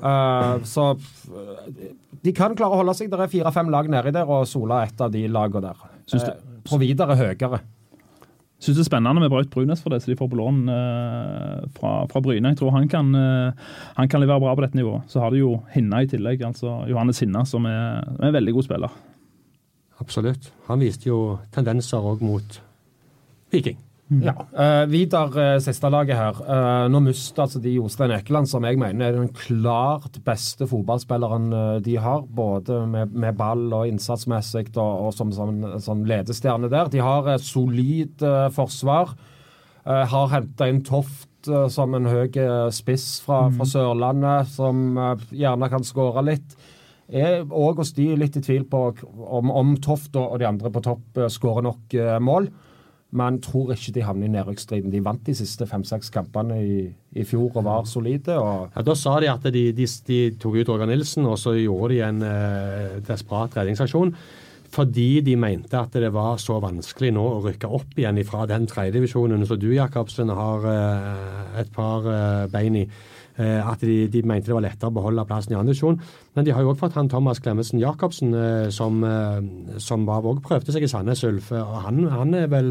[0.00, 1.92] Så eh,
[2.24, 3.10] de kan klare å holde seg.
[3.12, 5.86] Det er fire-fem lag nedi der, og Sola er et av de lagene der.
[6.10, 7.60] Det- Eh, på videre høyere.
[8.64, 11.66] Syns det er spennende med Braut Brunes for det, så de får på lån eh,
[11.76, 12.48] fra, fra Bryne.
[12.54, 13.52] Jeg tror han kan, eh,
[13.98, 15.04] han kan levere bra på dette nivået.
[15.12, 18.54] Så har de jo Hinna i tillegg, altså Johannes Hinna, som er, er en veldig
[18.56, 18.90] god spiller.
[20.00, 20.48] Absolutt.
[20.68, 22.60] Han viste jo tendenser òg mot
[23.52, 23.76] Viking.
[24.12, 24.34] Ja.
[24.52, 26.40] Uh, Vidar, uh, siste laget her.
[26.44, 31.46] Uh, nå mister altså de Jostein Ekeland, som jeg mener er den klart beste fotballspilleren
[31.54, 32.26] uh, de har.
[32.28, 36.92] Både med, med ball og innsatsmessig og, og som, som, som ledestjerne der.
[36.92, 39.16] De har et solid eh, forsvar.
[39.84, 44.96] Eh, har henta inn Toft eh, som en høy eh, spiss fra, fra Sørlandet, som
[44.96, 46.54] eh, gjerne kan skåre litt.
[47.08, 50.80] Er òg hos de litt i tvil på om, om Toft og, de andre på
[50.86, 52.48] topp skårer nok eh, mål
[53.14, 54.90] men tror ikke de havner i nedrykksstriden.
[54.90, 56.78] De vant de siste fem-seks kampene i,
[57.14, 58.34] i fjor og var solide.
[58.34, 61.54] og Ja, Da sa de at de, de, de tok ut Roger Nilsen, og så
[61.54, 64.10] gjorde de en eh, desperat redningsaksjon.
[64.74, 68.66] Fordi de mente at det var så vanskelig nå å rykke opp igjen fra den
[68.66, 72.88] tredjedivisjonen som du, Jakobsen, har eh, et par eh, bein i.
[73.34, 75.96] Eh, at de, de mente det var lettere å beholde plassen i andre divisjon.
[76.36, 80.22] Men de har jo òg fått han Thomas Klemetsen Jacobsen, eh, som, eh, som var,
[80.22, 81.50] også prøvde seg i Sandnes Ulf.
[81.58, 82.70] Og han, han, er vel,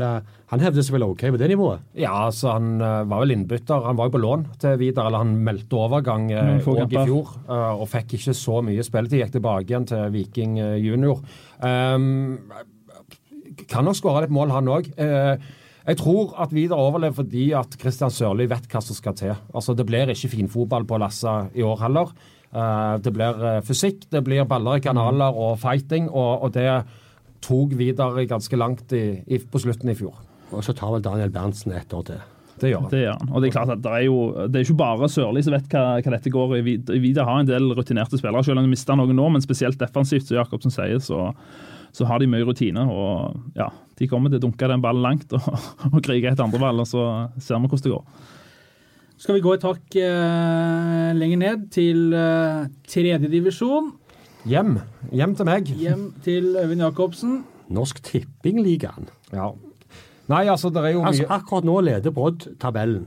[0.54, 1.84] han hevder seg vel OK på det nivået?
[2.00, 3.84] Ja, altså han var vel innbytter.
[3.90, 7.34] Han var jo på lån til Vidar, eller han meldte overgang eh, Noen i fjor.
[7.44, 9.20] eh, og fikk ikke så mye spilletid.
[9.24, 11.20] Gikk tilbake igjen til Viking junior.
[11.64, 12.40] Um,
[13.70, 14.88] kan nok skåre litt mål, han òg.
[15.84, 19.34] Jeg tror at Vidar overlever fordi at Kristian Sørli vet hva som skal til.
[19.54, 22.14] Altså, Det blir ikke finfotball på Lassa i år heller.
[22.54, 26.84] Eh, det blir eh, fysikk, det blir baller i kanaler og fighting, og, og det
[27.44, 30.16] tok Vidar ganske langt i, i, på slutten i fjor.
[30.54, 32.22] Og så tar vel Daniel Berntsen et år til.
[32.62, 32.92] Det gjør han.
[32.94, 33.30] Det gjør han.
[33.34, 34.18] Og det er klart at det er jo
[34.48, 36.64] det er ikke bare Sørli som vet hva, hva dette går i.
[37.04, 40.30] Vidar har en del rutinerte spillere, selv om de mister noen nå, men spesielt defensivt,
[40.30, 41.34] som Jakobsen sier, så,
[41.94, 42.84] så har de mye rutine.
[42.90, 45.50] Og ja, de kommer til å dunke den ballen langt og,
[45.92, 48.32] og krige etter andre ball, og så ser vi hvordan det går.
[49.24, 53.94] Skal vi gå et hakk eh, lenger ned, til eh, tredjedivisjon.
[54.50, 54.74] Hjem.
[55.16, 55.70] Hjem til meg.
[55.80, 57.38] Hjem til Øyvind Jacobsen.
[57.72, 59.08] Norsk Tippingligaen.
[59.32, 59.54] Ja.
[60.32, 61.14] Nei, altså, det er jo mye...
[61.14, 63.06] Altså, mye akkurat nå leder Brodd tabellen.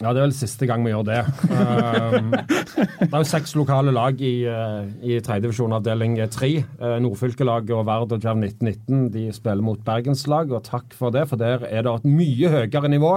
[0.00, 1.20] Ja, det er vel siste gang vi gjør det.
[1.50, 6.50] Um, det er jo seks lokale lag i, uh, i tredjedivisjon avdeling tre.
[6.80, 11.26] Uh, Nordfylkelaget og Vard og Jerv 1919 de spiller mot bergenslag, og takk for det,
[11.30, 13.16] for der er det et mye høyere nivå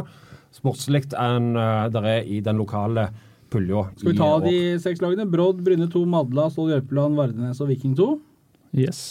[0.55, 3.09] sportslig enn uh, det er i den lokale
[3.51, 3.87] pulja.
[3.99, 5.27] Skal vi ta de seks lagene?
[5.29, 8.09] Brodd, Bryne 2, Madla, Stål Jørpeland, Vardenes og Viking 2.
[8.75, 9.05] Yes.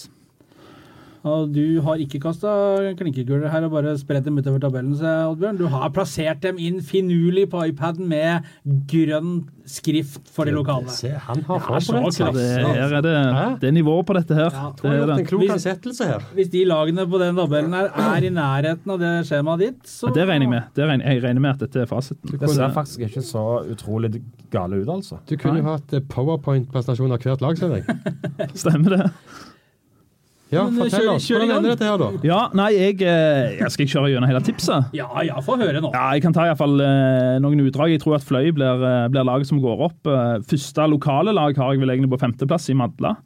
[1.24, 2.50] Og du har ikke kasta
[2.98, 5.56] klinkekuler her og bare spredd dem utover tabellen, så Oddbjørn.
[5.56, 8.44] Du har plassert dem inn finurlig på iPaden med
[8.90, 10.92] grønn skrift for de lokale.
[10.92, 12.36] Se, han har Ja, forberedt seg.
[12.36, 13.14] Det, er det,
[13.62, 14.50] det er nivået på dette her.
[14.52, 16.26] Ja, det er en klok ansettelse her.
[16.36, 20.12] Hvis de lagene på den tabellen her er i nærheten av det skjemaet ditt, så
[20.12, 20.68] Det regner jeg med.
[20.76, 22.36] Det regner, jeg regner med at dette er fasiten.
[22.36, 24.12] Det ser faktisk ikke så utrolig
[24.52, 25.22] gale ut, altså.
[25.24, 27.98] Du kunne jo hatt eh, powerpoint-presentasjon av hvert lag, ser jeg.
[28.66, 29.10] Stemmer det?
[30.54, 31.26] Ja, Men, eh, fortell kjør- oss.
[31.28, 31.58] kjør i Hvordan gang.
[31.64, 32.10] ender dette her, da?
[32.28, 34.90] Ja, nei, jeg, eh, jeg skal ikke kjøre gjennom hele tipset.
[34.94, 35.90] Ja, ja, få høre nå.
[35.92, 37.90] Ja, jeg kan ta i hvert fall eh, noen utdrag.
[37.94, 40.06] Jeg tror at Fløy blir, eh, blir laget som går opp.
[40.06, 43.16] Eh, første lokale lag har jeg vel egentlig på femteplass i Madla.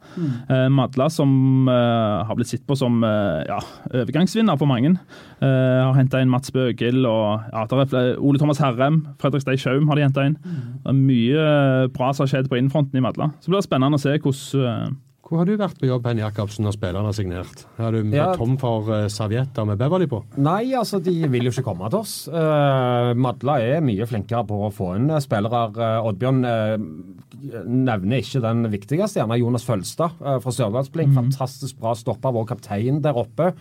[0.49, 3.59] Eh, Madla som eh, har blitt sett på som eh, ja,
[3.93, 4.95] overgangsvinner for mange.
[5.41, 9.41] Eh, har henta inn Mats Bøgil og ja, der er flere, Ole Thomas Herrem, Fredrik
[9.45, 10.37] Stei Schaum har de henta inn.
[10.43, 11.43] Det er mye
[11.83, 13.31] eh, bra som har skjedd på innfronten i Madla.
[13.39, 14.89] Så blir det spennende å se hvordan eh,
[15.29, 17.59] Hvor har du vært på jobb, Henny Jacobsen, når spillerne har signert?
[17.77, 18.31] Er du Ja.
[18.33, 20.23] tom for uh, servietter med Beverly på?
[20.41, 22.13] Nei, altså, de vil jo ikke komme til oss.
[22.27, 25.61] Uh, Madla er mye flinkere på å få inn eh, spillere.
[25.77, 31.13] Uh, Oddbjørn uh, nevner ikke den viktigste, gjerne Jonas Følstad fra Sørlandsblink.
[31.13, 33.53] Fantastisk bra stopper, vår kaptein der oppe.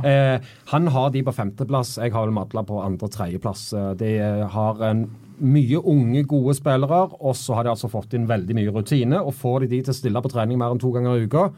[0.00, 0.40] Eh,
[0.72, 3.66] han har de på femteplass, jeg har vel Madla på andre-tredjeplass.
[4.00, 4.14] De
[4.54, 5.04] har en
[5.38, 9.20] mye unge, gode spillere, og så har de altså fått inn veldig mye rutine.
[9.22, 11.48] Og får de de til å stille på trening mer enn to ganger i uka,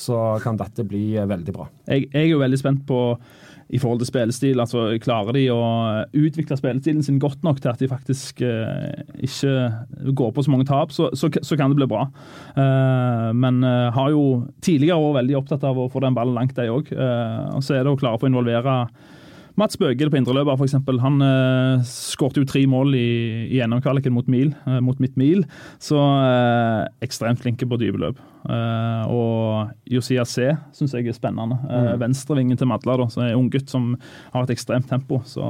[0.00, 1.68] så kan dette bli eh, veldig bra.
[1.90, 3.00] jeg, jeg er jo veldig spent på
[3.70, 4.60] i forhold til spillestil.
[4.62, 5.60] altså Klarer de å
[6.16, 10.66] utvikle spillestilen sin godt nok til at de faktisk eh, ikke går på så mange
[10.68, 12.08] tap, så, så, så kan det bli bra.
[12.56, 14.24] Eh, men eh, har jo
[14.64, 16.90] tidligere vært veldig opptatt av å få den ballen langt, de òg.
[16.90, 18.74] og så er det å klare å involvere
[19.58, 20.76] Mats Bøgel på indreløper, f.eks.
[21.02, 23.10] Han uh, skårte jo tre mål i,
[23.56, 25.42] i NM-kvaliken mot, mil, uh, mot mitt mil.
[25.82, 28.20] Så uh, ekstremt flinke på dypeløp.
[28.44, 31.58] Uh, og Josia C syns jeg er spennende.
[31.66, 33.94] Uh, Venstrevingen til Madla, da, som er en ung gutt som
[34.34, 35.22] har et ekstremt tempo.
[35.28, 35.42] Så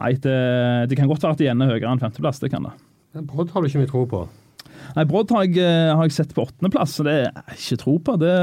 [0.00, 0.40] nei, det,
[0.90, 2.42] det kan godt være at de ender høyere enn femteplass.
[2.42, 2.74] Det kan det.
[3.24, 4.26] Brodd har du ikke mye tro på.
[4.96, 7.96] Nei, Brodd har eh, har jeg sett på åttendeplass, så det er jeg ikke tro
[8.06, 8.16] på.
[8.20, 8.34] Det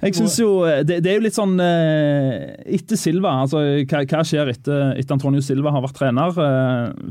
[0.00, 0.48] jeg synes jo,
[0.86, 5.16] det, det er jo litt sånn eh, Etter Silva, altså hva, hva skjer etter, etter
[5.16, 6.32] Antonio Silva har vært trener?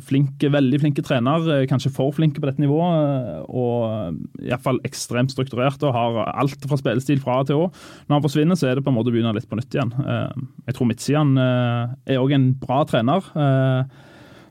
[0.08, 2.98] Flinke, veldig flinke trener, eh, kanskje for flinke på dette nivået.
[2.98, 7.70] eh, Og iallfall ekstremt strukturert og har alt fra spillestil fra A til Å.
[8.10, 9.94] Når han forsvinner, så er det på en måte å begynne litt på nytt igjen.
[10.00, 13.22] Eh, Jeg tror Midtsiden eh, er òg en bra trener.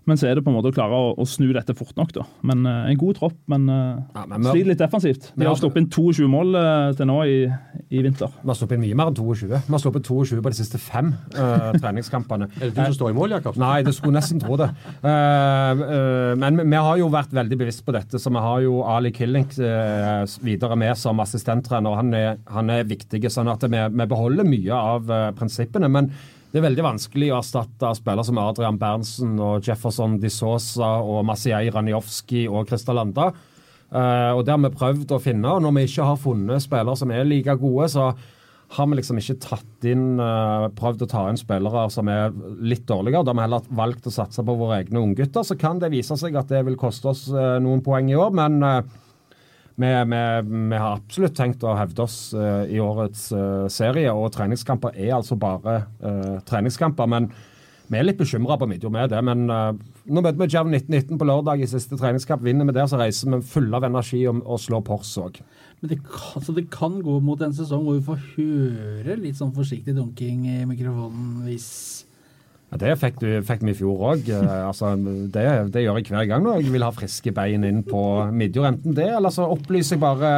[0.09, 2.11] Men så er det på en måte å klare å, å snu dette fort nok.
[2.16, 2.25] da.
[2.49, 5.29] Men uh, En god tropp, men, uh, Ja, men vi- sliter litt defensivt.
[5.37, 7.37] De Ja, har sluppet inn 22 mål uh, til nå i,
[7.92, 8.33] i vinter.
[8.40, 9.51] Vi har sluppet inn mye mer enn 22.
[9.53, 12.49] Vi har sluppet 22 på de siste fem eh, treningskampene.
[12.61, 13.59] Er det du som står i mål, Jakob?
[13.61, 14.71] Nei, det skulle nesten tro det.
[16.42, 19.47] Men vi har jo vært veldig bevisst på dette, så vi har jo Ali Killing
[20.44, 21.97] videre med som assistenttrener.
[21.99, 25.90] Han er, han er viktig, sånn at vi, vi beholder mye av prinsippene.
[25.92, 26.11] men
[26.49, 31.69] det er veldig vanskelig å erstatte spillere som Adrian Berntsen og Jefferson Di og Masiej
[31.75, 33.33] Ranjovskij og Christer Landa.
[33.93, 35.49] Eh, og Det har vi prøvd å finne.
[35.49, 38.15] og Når vi ikke har funnet spillere som er like gode, så
[38.71, 42.87] har vi liksom ikke tatt inn eh, prøvd å ta inn spillere som er litt
[42.87, 43.25] dårligere.
[43.25, 45.45] Da har vi heller valgt å satse på våre egne unggutter.
[45.45, 48.33] Så kan det vise seg at det vil koste oss eh, noen poeng i år,
[48.33, 48.61] men
[49.79, 50.23] vi, vi,
[50.71, 55.14] vi har absolutt tenkt å hevde oss uh, i årets uh, serie, og treningskamper er
[55.19, 57.07] altså bare uh, treningskamper.
[57.07, 57.31] men
[57.88, 61.25] vi er litt bekymra på midjo med det, men nå møter vi Jerv 1919 på
[61.25, 62.43] lørdag i siste treningskamp.
[62.45, 65.38] Vinner vi der, så reiser vi fulle av energi og, og slår Pors òg.
[65.81, 69.41] Men det kan, så det kan gå mot en sesong hvor vi får høre litt
[69.41, 71.71] sånn forsiktig dunking i mikrofonen hvis
[72.69, 74.27] Ja, det fikk, du, fikk vi i fjor òg.
[74.29, 74.93] altså,
[75.33, 78.75] det, det, gjør jeg hver gang når jeg vil ha friske bein inn på midjord.
[78.75, 80.33] Enten det, eller så opplyser jeg bare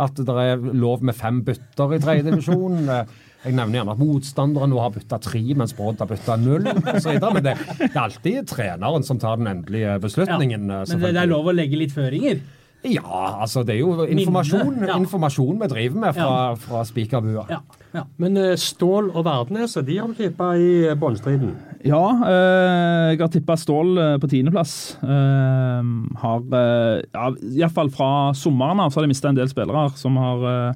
[0.00, 2.88] at det er lov med fem bytter i tredje divisjon.
[2.88, 7.20] Jeg nevner gjerne at motstanderen nå har bytta tre, mens Brodd har bytta null osv.
[7.20, 10.72] Men det, det, er alltid treneren som tar den endelige beslutningen.
[10.72, 12.40] Ja, men det, det er lov å legge litt føringer?
[12.86, 14.96] Ja, altså det er jo informasjon, ja.
[15.00, 16.58] informasjon vi driver med fra, ja.
[16.62, 17.46] fra spikerbua.
[17.50, 17.58] Ja.
[17.96, 18.04] Ja.
[18.22, 21.56] Men uh, Stål og Verdnes de har tippa i båndstriden?
[21.86, 24.76] Ja, uh, jeg har tippa Stål uh, på tiendeplass.
[25.02, 30.74] Har ja, Iallfall fra sommeren av så har de mista en del spillere som har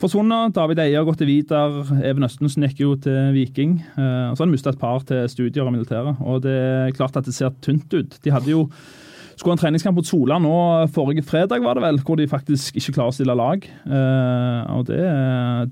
[0.00, 0.54] forsvunnet.
[0.56, 1.82] David Eie har gått til Vidar.
[2.04, 3.78] Even Østensen gikk jo til Viking.
[3.96, 6.20] Og så har de mista et par til studier og militæret.
[6.20, 8.18] Og det er klart at det ser tynt ut.
[8.22, 8.66] De hadde jo
[9.36, 10.56] skulle ha en treningskamp mot Sola nå
[10.94, 13.68] forrige fredag, var det vel, hvor de faktisk ikke klarer å stille lag.
[13.84, 15.00] Uh, og det,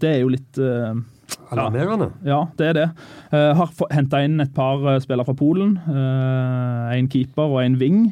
[0.03, 0.93] det, er jo litt uh,
[1.55, 2.11] Alarmerende?
[2.29, 2.87] Ja, det er det.
[3.33, 5.79] Uh, har henta inn et par spillere fra Polen.
[5.89, 8.09] Uh, en keeper og en wing.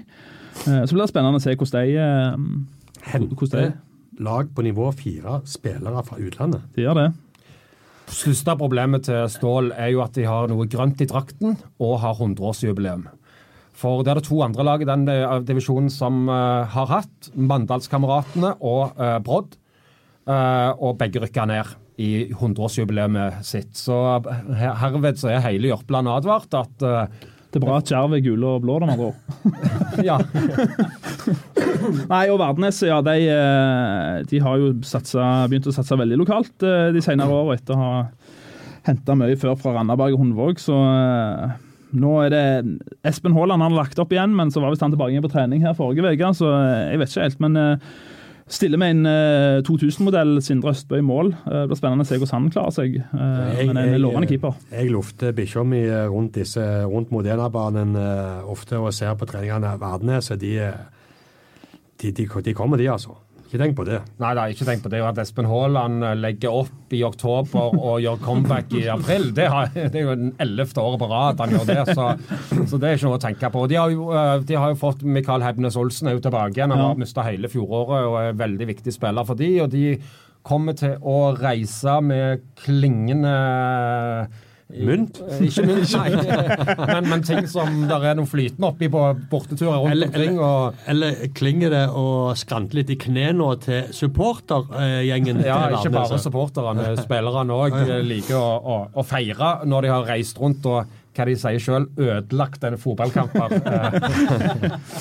[0.64, 2.62] så blir det spennende å se hvordan de,
[3.02, 3.62] Hente
[4.22, 6.64] lag på nivå fire spillere fra utlandet?
[6.76, 7.08] De gjør det.
[8.12, 12.18] Største problemet til Stål er jo at de har noe grønt i drakten og har
[12.18, 13.06] 100-årsjubileum.
[13.76, 15.06] For det er det to andre lag i den
[15.48, 17.32] divisjonen som uh, har hatt.
[17.34, 19.58] Mandalskameratene og uh, Brodd.
[20.22, 23.72] Og begge rykka ned i 100-årsjubileet sitt.
[23.74, 23.96] Så
[24.54, 28.62] herved så er hele Jørpeland advart at Det er bra at Jerv er gule og
[28.62, 29.18] blå, da, med andre ord.
[30.08, 30.20] ja.
[32.06, 33.16] Nei, og Verdnes ja, de,
[34.30, 37.92] de har jo satsa, begynt å satse veldig lokalt de senere årene etter å ha
[38.86, 40.62] henta mye før fra Randaberg og Hundvåg.
[40.62, 40.78] Så
[41.92, 42.46] nå er det
[43.08, 45.76] Espen Haaland har lagt opp igjen, men så var visst han tilbake på trening her
[45.76, 46.32] forrige uke.
[46.38, 46.48] Så
[46.88, 47.40] jeg vet ikke helt.
[47.44, 47.96] Men uh,
[48.52, 51.34] stiller med en uh, 2000-modell Sindre Østbø i mål.
[51.44, 52.96] Uh, det blir spennende å se hvordan han klarer seg.
[53.02, 54.56] Jeg, men en lovende keeper.
[54.72, 57.98] Jeg lufter bikkja mi rundt, disse, rundt Modena-banen
[58.48, 59.76] ofte og ser på treningene.
[59.82, 60.56] Verdnes, de,
[62.00, 63.18] de, de, de kommer, de, altså.
[63.52, 63.98] Ikke tenk på det.
[64.16, 65.02] Nei, da, ikke tenk på det.
[65.04, 69.68] At Espen Haaland eh, legger opp i oktober og gjør comeback i april, det, har,
[69.92, 71.82] det er jo den ellevte året på rad han gjør det.
[71.92, 72.06] Så,
[72.70, 73.66] så, det er ikke noe å tenke på.
[73.68, 76.72] De har jo, eh, de har jo fått Mikael Hebnes Olsen er jo tilbake igjen.
[76.72, 79.84] Han har mista hele fjoråret og er en veldig viktig spiller for de, og de
[80.48, 83.36] kommer til å reise med klingende
[84.72, 85.20] Mynt?
[85.46, 86.08] Ikke mynt, nei.
[86.92, 90.38] men, men, ting som der er noe flytende oppi på borteturer rundt eller, omkring.
[90.38, 90.80] Og...
[90.86, 95.44] Eller, eller klinger det og skranter litt i knærne til supportergjengen?
[95.46, 96.92] Ja, ikke bare supporterne.
[97.04, 101.34] Spillerne òg liker å, å, å, feire når de har reist rundt og hva de
[101.36, 103.52] sier sjøl, ødelagt en fotballkamper.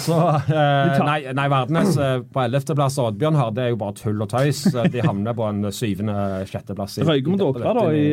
[0.04, 0.18] Så
[0.52, 4.26] eh, Nei, nei Verdenes eh, på 11.-plass og Oddbjørn har, det er jo bare tull
[4.26, 4.66] og tøys.
[4.92, 7.00] De havner på en syvende-sjetteplass.
[7.08, 8.10] Røyker mot Åkra, da, i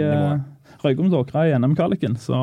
[0.84, 2.16] Røykom Dåkra i NM-kvaliken.
[2.20, 2.36] Så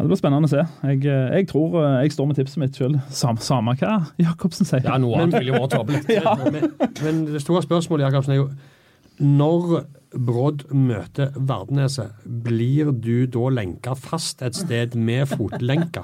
[0.00, 0.62] ja, det blir spennende å se.
[0.88, 2.94] Jeg, eh, jeg, tror eh, jeg står med tipset mitt sjøl.
[3.12, 4.86] Samme, samme hva Jacobsen sier.
[4.86, 6.20] Ja, noe annet ville jo vært tåpelig.
[7.04, 8.48] men det store spørsmålet Jacobsen, er jo
[9.20, 16.02] når Brodd møter Verdeneset, blir du da lenka fast et sted med fotlenka?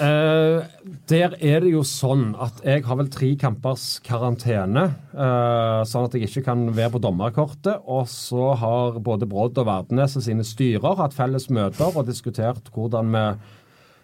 [0.00, 0.66] Uh,
[1.12, 6.18] der er det jo sånn at jeg har vel tre kampers karantene, uh, sånn at
[6.18, 7.84] jeg ikke kan være på dommerkortet.
[7.86, 13.14] Og så har både Brodd og Verdeneset sine styrer hatt felles møter og diskutert hvordan
[13.14, 13.26] vi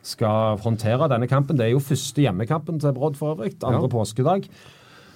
[0.06, 1.58] skal håndtere denne kampen.
[1.58, 3.94] Det er jo første hjemmekampen til Brodd for øvrig, andre ja.
[3.98, 4.46] påskedag.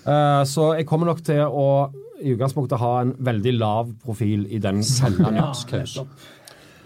[0.04, 1.68] Uh, så jeg kommer nok til å
[2.24, 5.98] i utgangspunktet ha en veldig lav profil i den selgernorskhaus.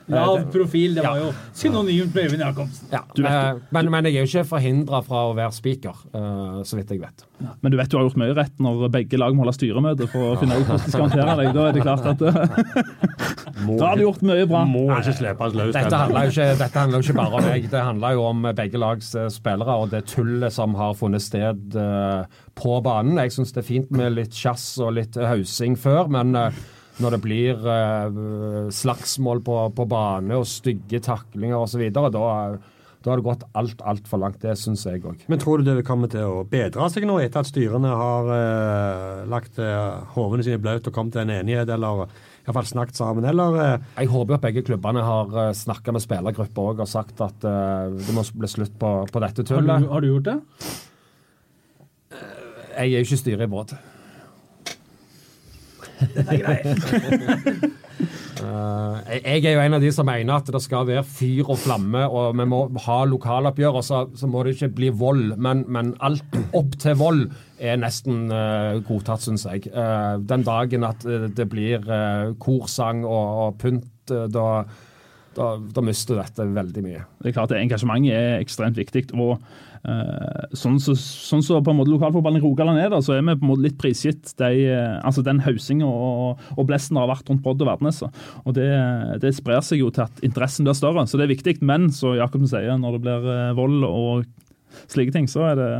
[0.09, 2.88] Lav profil, det var jo synonymt med Øyvind Jacobsen.
[2.92, 6.79] Ja, eh, men, men, jeg er jo ikke forhindra fra å være spiker, uh, så
[6.79, 7.25] vidt jeg vet.
[7.62, 10.31] Men du vet du har gjort mye rett når begge lag må holde styremøte for
[10.31, 11.51] å finne ut hvordan de skal håndtere deg.
[11.57, 12.25] Da er det klart at
[13.68, 14.62] Da har du gjort mye bra.
[14.71, 15.75] Må ikke slepes løs.
[15.77, 18.81] Dette handler, jo ikke, dette handler ikke bare om meg, det handler jo om begge
[18.81, 21.79] lags spillere og det tullet som har funnet sted
[22.59, 23.20] på banen.
[23.20, 26.37] Jeg syns det er fint med litt sjass og litt hausing før, men
[27.03, 32.24] når det blir uh, slagsmål på, på, bane og stygge taklinger osv., da, da
[33.12, 34.40] har det gått alt altfor langt.
[34.42, 35.22] Det syns jeg òg.
[35.30, 39.28] Men tror du det kommer til å bedre seg nå etter at styrene har uh,
[39.30, 42.09] lagt uh, hovene sine bløt og kommet til en enighet, eller
[42.49, 43.28] iallfall snakket sammen.
[43.28, 43.76] Eller Uh...
[43.96, 48.16] Jeg håper at begge klubbene har uh, snakka med spillergrupper òg og sagt at det
[48.16, 49.86] må bli slutt på, på dette Har tullet.
[49.86, 50.38] du, har du gjort det?
[52.78, 53.53] Jeg er jo ikke styret i
[55.99, 57.68] Brodd.
[58.38, 61.49] Eh, jeg jeg er jo en av de som mener at det skal være fyr
[61.51, 63.78] og flamme, og vi må ha lokaloppgjør.
[63.80, 67.24] og Så, så må det ikke bli vold, men, men alt opp til vold
[67.59, 69.66] er nesten uh, godtatt, syns jeg.
[69.74, 71.82] Uh, den dagen at det blir
[72.38, 74.62] korsang og, og pynt, da,
[75.36, 77.03] da, da mister dette veldig mye.
[77.18, 79.09] Det er klart at Engasjementet er ekstremt viktig.
[79.18, 79.42] og
[80.59, 83.37] Sånn som sånn så på en måte lokalfotballen i Rogaland er, da, så er vi
[83.37, 87.31] på en måte litt prisgitt de, eh, altså den hausinga og, og blesten har vært
[87.31, 88.03] rundt Brodd og Verdnes.
[88.45, 88.68] Og det,
[89.22, 91.59] det sprer seg jo til at interessen blir større, så det er viktig.
[91.66, 94.29] Men så Jakob sier, når det blir eh, vold og
[94.91, 95.72] slike ting, så er det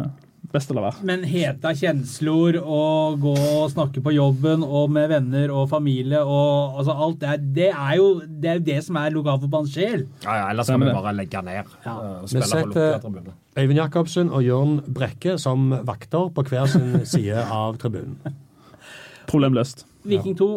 [0.53, 1.05] best å la være.
[1.09, 6.79] Men heta kjensler og gå og snakke på jobben og med venner og familie og
[6.81, 10.07] altså alt det, det er jo det, er det som er lokalfotballens sjel.
[10.25, 11.93] Ja, ja, Ellers skal vi bare legge ned Ja.
[11.93, 13.37] eh, og Vi spille lukka.
[13.59, 18.17] Øyvind Jacobsen og Jørn Brekke som vakter på hver sin side av tribunen.
[19.31, 19.85] Problem løst.
[20.09, 20.51] Viking 2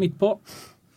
[0.00, 0.38] midt på.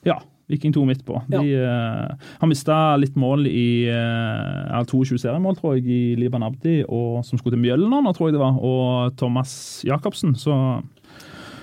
[0.08, 0.20] Ja.
[0.50, 1.22] Viking 2 midt på.
[1.30, 6.82] De uh, har mista litt mål i uh, 22 seriemål, tror jeg, i Liban Abdi,
[6.88, 9.54] og, som skulle til Mjølner nå, tror jeg det var, og Thomas
[9.86, 10.34] Jacobsen.
[10.40, 10.56] Så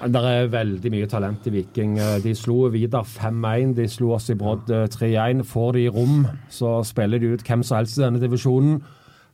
[0.05, 1.99] Det er veldig mye talent i Viking.
[1.99, 5.43] Eh, De slo Vidar 5-1, de slo oss i Brodd eh, 3-1.
[5.49, 8.83] Får de rom, så spiller de ut hvem som helst i denne divisjonen.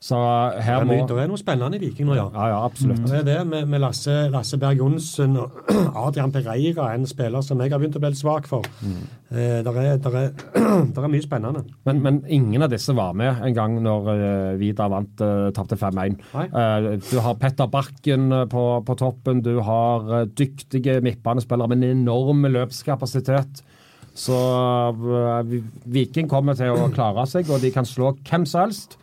[0.03, 0.19] Så
[0.57, 2.25] Det her er, må det er noe spennende i Viking nå, ja.
[2.35, 3.05] Ja, ja, absolutt.
[3.07, 5.61] Det er det med, med Lasse, Lasse Berg Johnsen og
[6.05, 8.67] Adrian Pereira, en spiller som jeg har begynt å bli litt svak for.
[8.83, 10.33] Eh, der, er, der, er,
[10.97, 11.63] der er mye spennende.
[11.87, 14.25] Men, men ingen av disse var med en gang når uh,
[14.59, 16.19] Vidar vant, uh, tapte 5-1.
[16.35, 16.47] Nei.
[16.51, 21.79] Eh, du har Petter Barken eh, på, på toppen, du har uh, dyktige midtbanespillere med
[21.79, 23.63] en enorm løpskapasitet.
[24.19, 24.37] Så
[25.89, 28.99] Viking kommer til å klare seg, og de kan slå hvem som helst.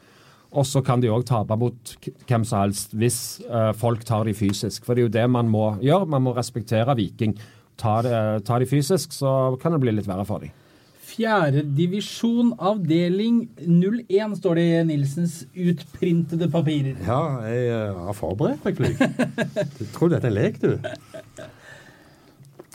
[0.49, 1.91] Og så kan de òg tape mot
[2.25, 3.19] hvem som helst hvis
[3.49, 4.85] uh, folk tar de fysisk.
[4.85, 6.09] For det er jo det man må gjøre.
[6.09, 7.37] Man må respektere Viking.
[7.79, 8.15] Ta, det,
[8.47, 10.55] ta de fysisk, så kan det bli litt verre for dem.
[11.09, 16.99] Fjerde divisjon, avdeling 01, står det i Nilsens utprintede papirer.
[17.07, 18.99] Ja, jeg eh, har forberedt meg, Flyg.
[19.79, 20.75] Du tror dette er lek, du?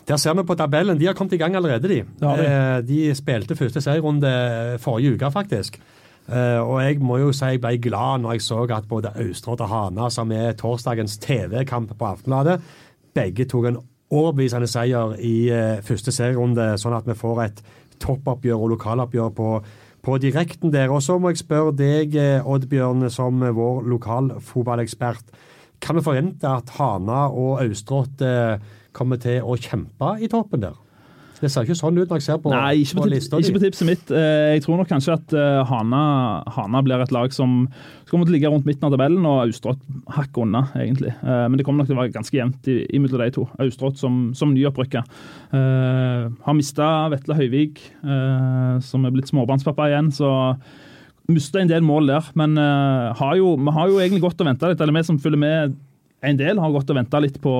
[0.04, 0.98] Der ser vi på tabellen.
[1.00, 2.00] De har kommet i gang allerede, de.
[2.20, 2.32] Ja.
[2.34, 4.32] Eh, de spilte første serierunde
[4.82, 5.78] forrige uke, faktisk.
[6.24, 9.60] Eh, og jeg må jo si jeg ble glad når jeg så at både Austråd
[9.66, 12.60] og Hana, som er torsdagens TV-kamp på Aftenbladet,
[13.14, 13.80] begge tok en
[14.14, 17.64] overbevisende seier i eh, første serierunde, sånn at vi får et
[18.00, 19.50] toppoppgjør og lokaloppgjør på,
[20.04, 20.92] på direkten der.
[20.92, 25.36] Og så må jeg spørre deg, eh, Oddbjørn, som vår lokalfotballekspert.
[25.84, 28.22] Kan vi forvente at Hana og Austrått
[28.96, 30.78] kommer til å kjempe i toppen der?
[31.44, 33.60] Det ser ikke sånn ut når jeg ser på, Nei, ikke på, lista ikke på
[33.66, 34.10] tipset mitt.
[34.16, 36.00] Eh, Jeg tror nok kanskje at eh, Hana,
[36.56, 37.66] Hana blir et lag som
[38.06, 39.82] skal måtte ligge rundt midten av tabellen, og Austrått
[40.16, 41.12] hakk unna, egentlig.
[41.20, 43.44] Eh, Men det kommer nok til å være ganske jevnt i- imellom de to.
[43.60, 45.04] Austrått som, som nyopprykka.
[45.52, 47.80] Har mista Vetle Høyvik,
[48.84, 50.30] som er blitt småbarnspappa igjen, så
[51.30, 52.30] mista en del mål der.
[52.38, 55.40] Men har jo, vi har jo egentlig gått og vente litt, eller vi som følger
[55.40, 55.76] med
[56.24, 57.56] en del, har gått og venta litt på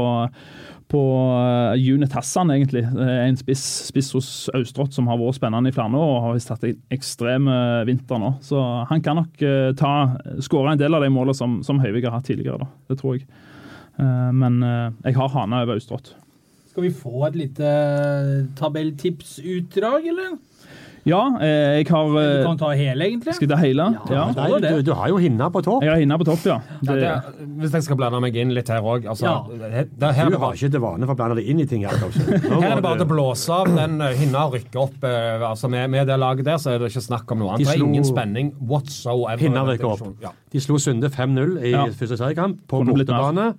[0.94, 2.82] på uh, Unit Hassan, egentlig.
[2.84, 6.34] Eh, En spiss, spiss hos Austrått som har vært spennende i flere år og har
[6.36, 8.34] visst hatt en ekstrem eh, vinter nå.
[8.44, 8.60] Så
[8.90, 9.40] han kan nok
[9.80, 9.94] ta
[10.44, 12.60] skåre en del av de målene som, som Høyvik har hatt tidligere.
[12.60, 12.68] Da.
[12.92, 13.24] Det tror jeg.
[13.98, 16.14] Eh, men eh, jeg har Hana over Austrått.
[16.70, 17.68] Skal vi få et lite
[18.58, 20.34] tabelltipsutdrag, eller?
[21.04, 23.34] Ja, eh, jeg har Du eh, kan ta hele, egentlig.
[23.36, 23.84] Skal jeg ta hele?
[24.08, 24.22] Ja.
[24.32, 25.82] Nei, du, du har jo hinna på topp.
[25.84, 26.56] Jeg har Hinna på topp, ja.
[26.80, 29.34] Ja, Det, det, hvis jeg skal blande meg inn litt her òg altså, Ja.
[29.68, 31.84] er Du har bare, ikke til vane for å blande deg inn i ting.
[31.84, 33.68] Her, her er det bare til å blåse av.
[33.76, 35.04] Den eh, hinna rykker opp.
[35.04, 37.66] altså med, med det laget der så er det ikke snakk om noe annet.
[37.66, 39.42] De Det er ingen spenning whatsoever.
[39.44, 40.06] Hinna rykker opp.
[40.24, 40.32] Ja.
[40.54, 41.84] De slo Sunde 5-0 i Ja.
[41.92, 43.50] første seriekamp på bortebane.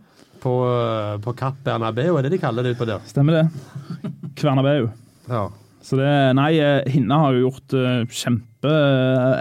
[0.46, 0.52] På,
[1.26, 3.00] på Kapp Bernabeu, er det de kaller det utpå der.
[3.10, 4.12] stemmer det.
[4.38, 4.90] Kvernabeu.
[5.30, 5.48] Ja.
[5.86, 8.70] Så det, nei, eh, Hinna har jo gjort eh, kjempe,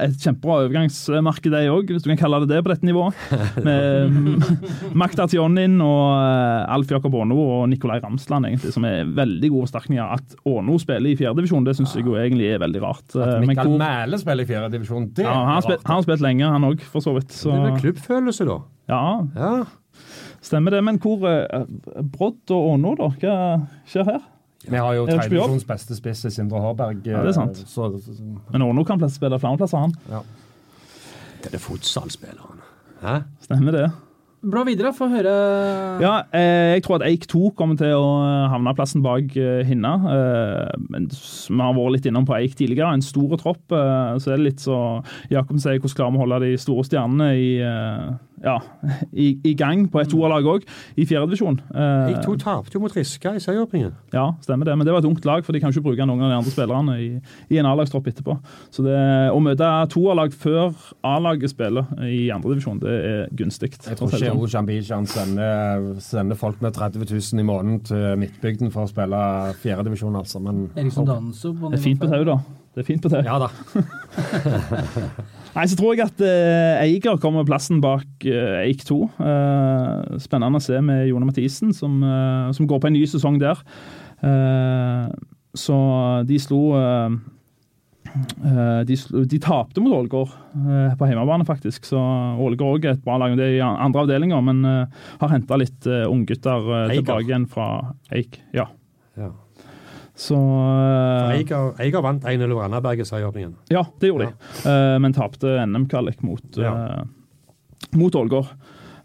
[0.05, 3.17] et kjempebra overgangsmarked, de òg, hvis du kan kalle det det på dette nivået.
[3.65, 4.13] Med
[5.01, 9.71] Makta Tionin og eh, Alf Jakob Åno og Nikolai Ramsland, egentlig, som er veldig gode
[9.71, 10.05] forsterkninger.
[10.19, 13.07] At Åno spiller i fjerdedivisjon, det syns jeg jo egentlig er veldig rart.
[13.17, 15.09] At Mikael hvor- Mæle spiller i fjerde divisjon.
[15.17, 15.81] Det ja, er rart.
[15.81, 17.33] han har spilt lenge, han òg, for så vidt.
[17.33, 18.59] Så, Det er klubbfølelse, da.
[18.93, 19.03] ja,
[19.41, 19.55] Ja.
[20.45, 20.85] stemmer det.
[20.85, 21.65] Men hvor eh,
[22.05, 23.09] Brodd og Åno, da?
[23.25, 23.41] Hva
[23.89, 24.23] skjer her?
[24.71, 27.03] Vi har jo tredjedivisjons beste spiss i Sindre Hårberg.
[27.07, 27.59] Ja, det er sant.
[27.69, 29.93] Så, Så, så, Men Orno kan spille flere plasser, han.
[31.43, 32.63] Det er det futsalspilleren.
[33.05, 33.19] Hæ?
[33.45, 33.91] Stemmer det.
[34.45, 34.93] bla videre.
[34.97, 35.33] Få høre.
[36.05, 38.09] Ja, eh, jeg tror at Eik 2 kommer til å
[38.53, 39.95] havne plassen bak eh, Hinna.
[40.15, 42.93] Eh, men vi har vært litt innom på Eik tidligere.
[42.93, 43.63] En stor tropp.
[43.73, 44.79] Eh, så er det litt så
[45.33, 48.13] Jakob sier, hvordan klarer vi å holde de store stjernene i, eh,
[48.45, 48.59] ja,
[49.13, 50.67] i, i gang på et toerlag òg,
[51.01, 51.59] i fjerdedivisjon.
[51.75, 53.93] Eh, Jeg to tapte jo mot Riska i serieåpningen.
[54.13, 54.75] ja, stemmer det.
[54.79, 56.53] Men det var et ungt lag, for de kan ikke bruke noen av de andre
[56.53, 57.09] spillerne i,
[57.51, 58.37] i en A-lagstropp etterpå.
[58.75, 58.99] Så det,
[59.33, 60.75] å møte toerlag før
[61.05, 63.73] A-laget spiller i andredivisjon, det er gunstig.
[63.89, 64.47] Jeg tror ikke O.
[64.51, 69.23] Jambijan sender, sender folk med 30 000 i måneden til Midtbygden for å spille
[69.63, 70.43] fjerdedivisjon, altså.
[70.45, 72.39] Men Eriksson Danso på Det er fint på tau, da.
[72.75, 73.23] Det er fint på tau.
[73.25, 73.49] Ja da.
[75.55, 78.97] Nei, så tror jeg at eh, Eiger kommer plassen bak eh, Eik 2.
[79.23, 83.39] Eh, spennende å se med Jone Mathisen, som, eh, som går på en ny sesong
[83.43, 83.61] der.
[84.25, 85.07] Eh,
[85.55, 85.77] så
[86.27, 87.15] de slo eh,
[88.89, 88.99] de,
[89.31, 90.35] de tapte mot Ålgård
[90.99, 91.87] på hjemmebane, faktisk.
[91.87, 91.99] Så
[92.43, 93.35] Ålgård er et bra lag.
[93.39, 97.69] Det er i andre avdelinger, men har henta litt unggutter tilbake igjen fra
[98.15, 98.39] Eik.
[98.55, 98.69] Ja.
[99.19, 99.33] Ja.
[100.15, 103.57] Så uh, Eiger, Eiger vant 1-0 over Randaberg i serieåpningen.
[103.73, 104.53] ja, det gjorde de.
[104.69, 106.71] uh, men tapte NM-kvalik mot, Ja.
[107.01, 107.03] eh,
[107.99, 108.47] mot Ålgård.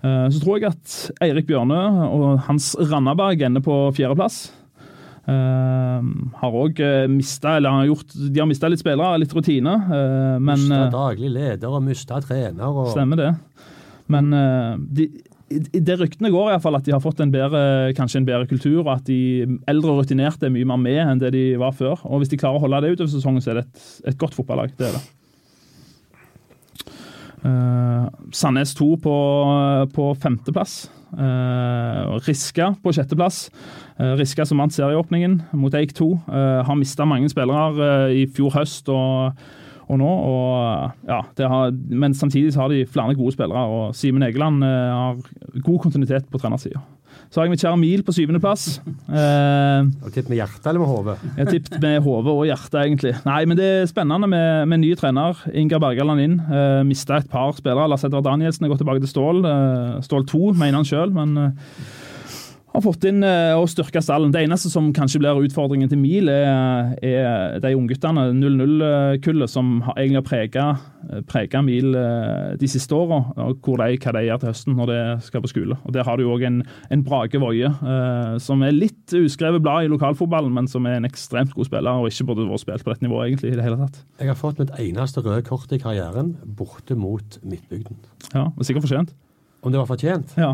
[0.03, 0.93] Eh, så tror jeg at
[1.25, 1.79] Eirik Bjørne
[2.13, 4.51] og Hans Randaberg ender på fjerdeplass.
[5.29, 6.01] Uh,
[6.39, 6.79] har òg
[7.11, 9.73] mista eller har gjort, De har mista litt spillere, litt rutine.
[9.93, 12.63] eh, Mista daglig leder og mista trener.
[12.69, 13.33] Og, Stemmer det.
[14.09, 14.31] Men
[14.89, 15.09] de,
[15.49, 17.61] det ryktene går i hvert fall at de har fått en bedre,
[17.97, 21.21] kanskje en bedre kultur, og at de eldre og rutinerte er mye mer med enn
[21.21, 22.03] det de var før.
[22.05, 24.37] Og Hvis de klarer å holde det utover sesongen, så er det et, et godt
[24.37, 24.75] fotballag.
[24.77, 25.05] Det er det.
[27.39, 29.17] Uh, Sandnes 2 på,
[29.95, 30.89] på femteplass.
[31.09, 33.47] Uh, Riska på sjetteplass.
[33.97, 36.09] Uh, Riska som vant serieåpningen mot Eik 2.
[36.29, 39.39] eh, har mista mange spillere eh, i fjor høst og,
[39.89, 40.11] og nå.
[40.29, 44.63] Og, ja, det har, men samtidig så har de flere gode spillere, og Simen Egeland
[44.65, 46.81] eh, har god kontinuitet på trenersida.
[47.29, 48.79] Så har jeg mitt kjære Mil på syvendeplass.
[49.05, 51.15] Har du tipp med hjertet eller med hodet?
[51.27, 53.11] jeg har tippet med hode og hjerte, egentlig.
[53.27, 55.37] Nei, men det er spennende med, med ny trener.
[55.53, 56.39] Ingar Bergaland inn.
[56.41, 57.85] Eh, Mista et par spillere.
[57.91, 59.43] Lars Edvard Danielsen har gått tilbake til Stål.
[59.45, 61.75] Eh, Stål 2, mener han sjøl, men uh,
[62.79, 64.31] har fått inn og styrka stallen.
[64.33, 69.99] Det eneste som kanskje blir utfordringen til Mil, er, er de ungguttene, 0-0-kullet, som har
[69.99, 70.79] egentlig har
[71.29, 73.21] prega Mil uh, de siste åra.
[73.35, 75.77] Hva de gjør til høsten når de skal på skole.
[75.83, 76.61] Og Der har du òg en,
[76.91, 77.69] en Brage Woie,
[78.43, 82.11] som er litt uskrevet blad i lokalfotballen, men som er en ekstremt god spiller, og
[82.11, 84.01] ikke burde vært spilt på dette nivået egentlig i det hele tatt.
[84.21, 87.99] Jeg har fått mitt eneste røde kort i karrieren borte mot Midtbygden.
[88.33, 89.15] Ja, det er Sikkert fortjent.
[89.65, 90.35] Om det var fortjent?
[90.39, 90.53] Ja.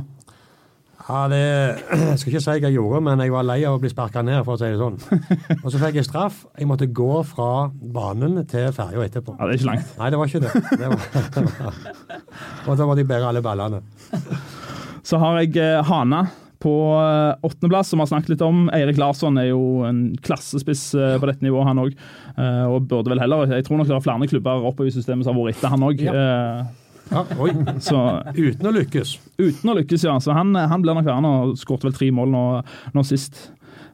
[1.06, 1.42] Ja, det
[2.10, 4.24] Jeg skal ikke si hva jeg gjorde, men jeg var lei av å bli sparka
[4.26, 4.96] ned, for å si det sånn.
[5.64, 6.46] Og så fikk jeg straff.
[6.58, 9.36] Jeg måtte gå fra banen til ferja etterpå.
[9.38, 9.92] ja, det er ikke langt.
[10.00, 10.54] Nei, det var ikke det.
[10.80, 11.84] det, var, det var.
[12.66, 13.84] Og da måtte jeg bære alle ballene.
[15.06, 16.24] Så har jeg eh, Hana
[16.66, 18.64] på eh, åttendeplass, som vi har snakket litt om.
[18.74, 22.00] Eirik Larsson er jo en klassespiss eh, på dette nivået, han òg.
[22.74, 25.38] Og burde vel heller Jeg tror nok det er flere klubber oppover i systemet som
[25.38, 26.02] har vært etter han òg.
[26.04, 26.66] Ja,
[27.14, 27.52] oi.
[27.84, 28.00] Så
[28.36, 29.18] Uten å lykkes.
[29.38, 30.16] uten å lykkes, ja.
[30.24, 32.46] Så han, han blir nok værende og skåret vel tre mål nå,
[32.96, 33.50] nå sist.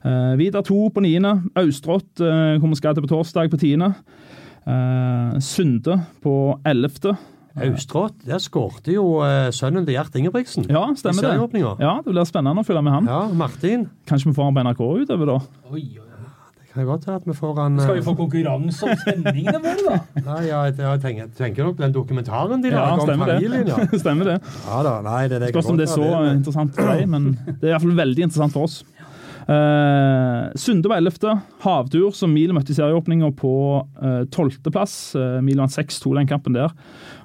[0.05, 1.36] Uh, Vidar to på niende.
[1.59, 3.91] Austrått uh, kommer vi til på torsdag på tiende.
[4.66, 7.16] Uh, Sunde på ellevte.
[7.62, 9.20] Austrått, der skårte jo
[9.51, 10.70] sønnen til Gjert Ingebrigtsen.
[10.72, 11.59] Ja, stemmer det.
[11.84, 13.09] Ja, Det blir spennende å følge med han.
[13.12, 13.89] Ja, Martin.
[14.07, 15.36] Kanskje vi får han på NRK utover, da.
[15.68, 16.11] Oi, oi,
[16.74, 19.82] kan godt være at vi får han Skal vi eh, få konkurranse om stemningene våre,
[19.88, 19.99] da?
[20.30, 23.67] Nei, ja, jeg, tenker, tenker nok på den dokumentaren de Ja, lager om stemmer familien,
[23.67, 23.82] ja.
[23.84, 23.99] det.
[24.05, 24.38] stemmer det.
[24.67, 26.39] Ja da, nei, det, det Spørs om det er så det, men...
[26.39, 28.82] interessant for deg, men det er i hvert fall veldig interessant for oss.
[29.49, 31.34] Uh, Sunde på 11.
[31.63, 34.95] Havdur, som Mil møtte i serieåpninga på uh, 12.-plass.
[35.17, 36.72] Uh, Mil vant 6-2 den kampen der.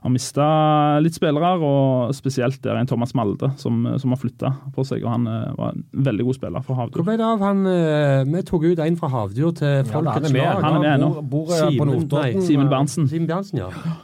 [0.06, 0.44] Har mista
[1.02, 5.02] litt spillere, og spesielt der en Thomas Malde som, som har flytta på seg.
[5.02, 8.22] og Han uh, var en veldig god spiller for Hvor ble det av han eh,
[8.30, 10.62] Vi tok ut en fra Havdur til Folkets lag.
[10.62, 11.08] Han er med ennå.
[11.26, 12.38] Bor, bor eh.
[12.46, 13.08] Simen Berntsen.
[13.10, 13.96] Simen Berntsen, ja.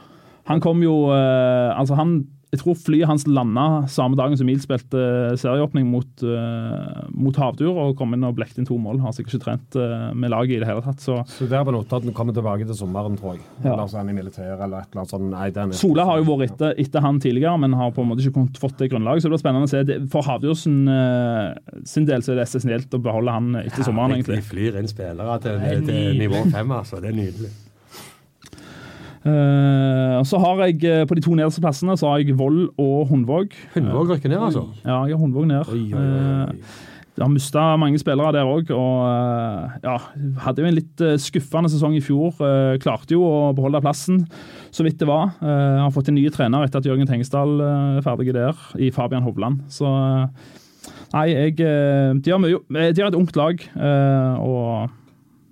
[0.51, 2.17] Han kom jo uh, Altså, han
[2.53, 7.37] jeg tror flyet hans landa samme dagen som Mil spilte eh, serieåpning mot, uh, mot
[7.41, 8.99] Havdur, og kom inn og blekte inn to mål.
[9.01, 11.01] Har sikkert ikke trent uh, med laget i det hele tatt.
[11.01, 13.41] så det Studerer på han kommer tilbake til sommeren, tror jeg.
[13.63, 13.73] Ja.
[13.73, 15.27] Eller så er han i militæret eller et eller annet sånt.
[15.33, 18.11] Nei, den er Sola har jo vært etter, etter han tidligere, men har på en
[18.13, 19.25] måte ikke fått det grunnlaget.
[19.25, 19.83] Så det blir spennende å se.
[19.89, 24.19] Det- For Havdursen uh, sin del så er det essensielt å beholde han etter sommeren,
[24.19, 24.43] egentlig.
[24.43, 27.01] De flyr inn spillere til, er til nivå fem, altså.
[27.01, 27.55] Det er nydelig.
[29.25, 33.05] Og så har jeg eh, På de to nederste plassene så har jeg Vold og
[33.11, 33.53] Hundvåg.
[33.75, 34.65] Hundvåg rykker ned, altså.
[34.83, 35.69] Ja, jeg har Hundvåg ned.
[35.71, 39.97] Oi, oi, oi, Eh, de har mista mange spillere der òg, og eh, ja,
[40.47, 42.33] hadde jo en litt eh, skuffende sesong i fjor.
[42.41, 44.23] Eh, Klarte jo å beholde plassen
[44.73, 45.35] så vidt det var.
[45.37, 48.89] Jeg Har fått en ny trener etter at Jørgen Tengesdal eh, er ferdig der, i
[48.95, 49.61] Fabian Hovland.
[49.69, 50.49] Så eh,
[51.13, 54.89] nei, jeg eh, De har, mye, de har et ungt lag, eh, og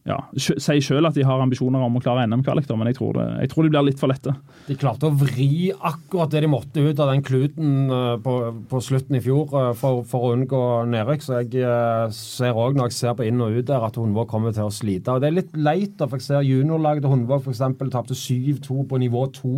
[0.07, 3.25] ja, sier selv at de har ambisjoner om å klare NM-kvalik, men jeg tror, det,
[3.43, 4.33] jeg tror de blir litt for lette.
[4.65, 8.33] De klarte å vri akkurat det de måtte ut av den kluten eh, på,
[8.71, 11.21] på slutten i fjor eh, for, for å unngå nedrykk.
[11.21, 14.27] Så jeg eh, ser òg når jeg ser på inn og ut der, at Hundvåg
[14.33, 15.13] kommer til å slite.
[15.13, 17.61] Og Det er litt leit, da, for jeg ser juniorlaget til Hundvåg f.eks.
[17.93, 19.53] tapte 7-2 på nivå 2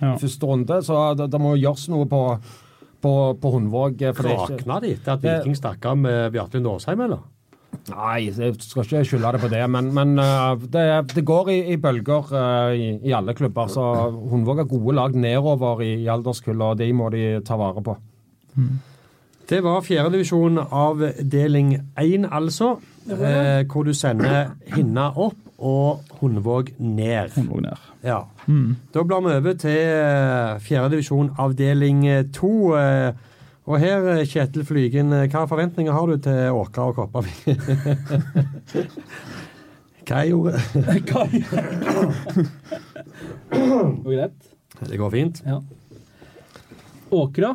[0.00, 0.14] Ja.
[0.14, 2.22] i første runde, så det, det må gjøres noe på,
[3.04, 3.12] på,
[3.44, 3.98] på Hundvåg.
[4.00, 7.22] det ikke- Rakna de til at Viking stakk av med Bjarte Nåsheim, eller?
[7.90, 10.84] Nei, jeg skal ikke skylde det på det, men, men eh, det,
[11.16, 13.70] det går i, i bølger eh, i, i alle klubber.
[13.72, 13.82] Så
[14.30, 17.96] Hundvåg har gode lag nedover i, i alderskullet, og de må de ta vare på.
[19.50, 22.76] Det var fjerdedivisjon avdeling 1, altså.
[23.10, 27.34] Eh, hvor du sender Hinna opp og Hundvåg ned.
[27.34, 27.90] Hundvåg ned.
[28.06, 28.20] Ja.
[28.94, 32.52] Da blar vi over til eh, fjerdedivisjon avdeling 2.
[32.78, 33.28] Eh,
[33.62, 37.40] og her, eh, Kjetil Flygen, eh, hva forventninger har du til Åkra og Kopervik?
[40.06, 40.52] hva jeg gjorde?
[44.02, 44.40] Går det greit?
[44.82, 45.36] Det går fint.
[45.46, 45.60] Ja.
[47.12, 47.50] Åkra?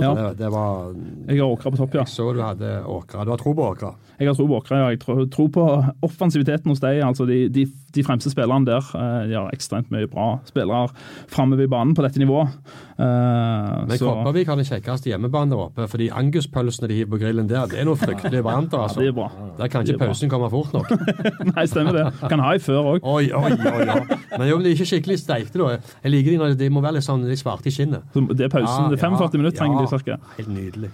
[0.00, 0.14] Ja.
[0.14, 0.94] Det, det var
[1.26, 2.02] Jeg har Åkra på topp, ja.
[2.06, 3.24] Jeg Så du hadde Åkra.
[3.26, 3.90] Du har tro på Åkra?
[4.20, 4.78] Jeg har tro på Åkra.
[4.84, 5.62] og Jeg tror, tror på
[6.04, 6.98] offensiviteten hos dem.
[7.06, 7.62] Altså de, de,
[7.96, 10.90] de fremste spillerne der eh, de har ekstremt mye bra spillere
[11.32, 12.52] framover i banen på dette nivået.
[13.00, 15.86] Eh, Men Kopervik har den kjekkeste hjemmebanen der oppe.
[15.88, 18.72] fordi anguspølsene de hiver på grillen der, det er noe fryktelig varmt.
[18.76, 19.00] ja, altså.
[19.00, 19.30] det er bra.
[19.58, 20.90] Der kan ikke pausen komme fort nok.
[21.56, 22.04] Nei, stemmer det.
[22.28, 23.00] Kan ha i før òg.
[23.02, 23.86] Oi, oi, oi.
[23.88, 24.18] oi.
[24.36, 25.78] Men jo, de er ikke skikkelig steikte, da.
[26.04, 28.04] Jeg liker de når de må være litt sånn litt svarte i skinnet.
[28.36, 28.92] Det er pausen.
[28.92, 30.20] Det er 45 minutter trenger de cirka.
[30.36, 30.92] Helt nydelig.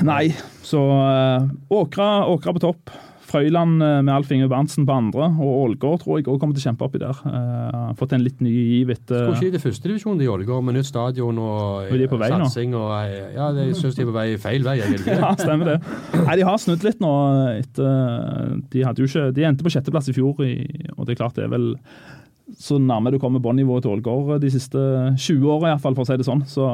[0.00, 0.32] Nei,
[0.64, 2.92] så eh, Åkra, Åkra på topp.
[3.32, 6.62] Frøyland eh, med Alf Inge Berntsen på andre, og Ålgård tror jeg også kommer til
[6.62, 7.20] å kjempe oppi der.
[7.24, 10.64] Uh, fått en litt ny giv etter Skulle ikke i det første divisjon i Ålgård
[10.66, 12.40] med nytt stadion og Og de er på vei nå.
[12.44, 14.78] satsing og eh, Ja, jeg syns de er på vei feil vei.
[14.84, 15.16] Egentlig.
[15.22, 15.76] Ja, stemmer det.
[16.26, 17.12] Nei, De har snudd litt nå.
[17.60, 21.38] etter, De hadde jo ikke, de endte på sjetteplass i fjor, og det er klart
[21.38, 21.72] det er vel
[22.58, 24.76] så nærme du kommer båndnivået til Ålgård de siste
[25.16, 26.42] 20 åra, for å si det sånn.
[26.50, 26.66] Så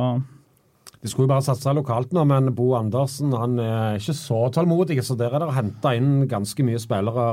[0.99, 4.99] De skulle jo bare satse lokalt nå, men Bo Andersen han er ikke så tålmodig,
[5.07, 7.27] så der er det henta inn ganske mye spillere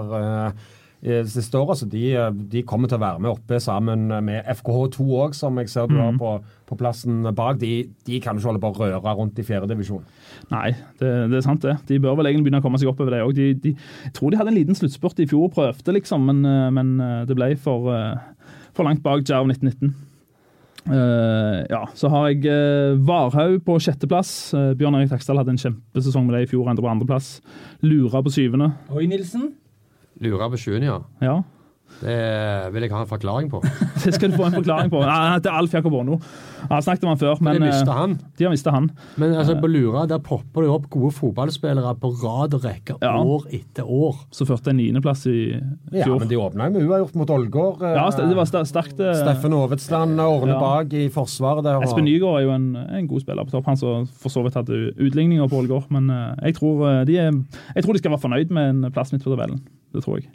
[1.02, 1.80] eh, siste året.
[1.82, 5.58] Så de, eh, de kommer til å være med oppe sammen med FKH2 òg, som
[5.62, 6.36] jeg ser du har på,
[6.70, 7.58] på plassen bak.
[7.62, 10.06] De, de kan ikke holde på å røre rundt i fjerdedivisjon.
[10.54, 10.70] nei,
[11.02, 11.80] det, det er sant det.
[11.90, 13.34] De bør vel egentlig begynne å komme seg opp over det òg.
[13.34, 13.76] De, de,
[14.14, 17.22] tror de hadde en liten sluttspurt i fjor og prøvde, liksom, men, eh, men eh,
[17.26, 17.90] det ble for,
[18.78, 20.05] for langt bak Jerv 1919.
[20.86, 24.54] Eh, ja, så har jeg uh, Varhaug på sjetteplass.
[24.54, 27.40] Uh, Bjørn Erik Taksdal hadde en kjempesesong med det i fjor, endte på andreplass.
[27.86, 28.70] Lura på syvende.
[28.94, 29.50] Oi, Nilsen.
[30.22, 31.00] Lura på sjuende, ja.
[31.26, 31.40] Ja,
[32.02, 33.62] Det vil jeg ha en forklaring på.
[34.06, 35.00] Det skal du få en forklaring på.
[35.02, 35.94] Han det er Alf Jakob.
[35.96, 38.14] Jeg har snakket om han før, Men men de eh, mista han.
[38.38, 38.90] de har mista han.
[39.22, 43.14] Men altså, på Lura der popper det opp gode fotballspillere på rad og rekke Ja.
[43.22, 44.16] år etter år.
[44.34, 45.38] Så førte en niendeplass i
[45.92, 46.02] fjor.
[46.02, 47.82] Ja, men de åpna jo med uavgjort mot Ålgård.
[47.86, 49.00] eh, Ja, det var sterkt.
[49.00, 50.60] eh, Steffen Aavitsland ordner Ja.
[50.60, 51.76] bak i forsvaret der.
[51.78, 54.44] og- Espen Nygaard er jo en, en god spiller på topp, han som for så
[54.44, 55.90] vidt hadde utligninger på Ålgård.
[55.92, 59.12] Men eh, jeg tror, eh, de jeg tror de skal være fornøyd med en plass
[59.14, 59.62] midt på tabellen.
[59.94, 60.30] Det tror jeg.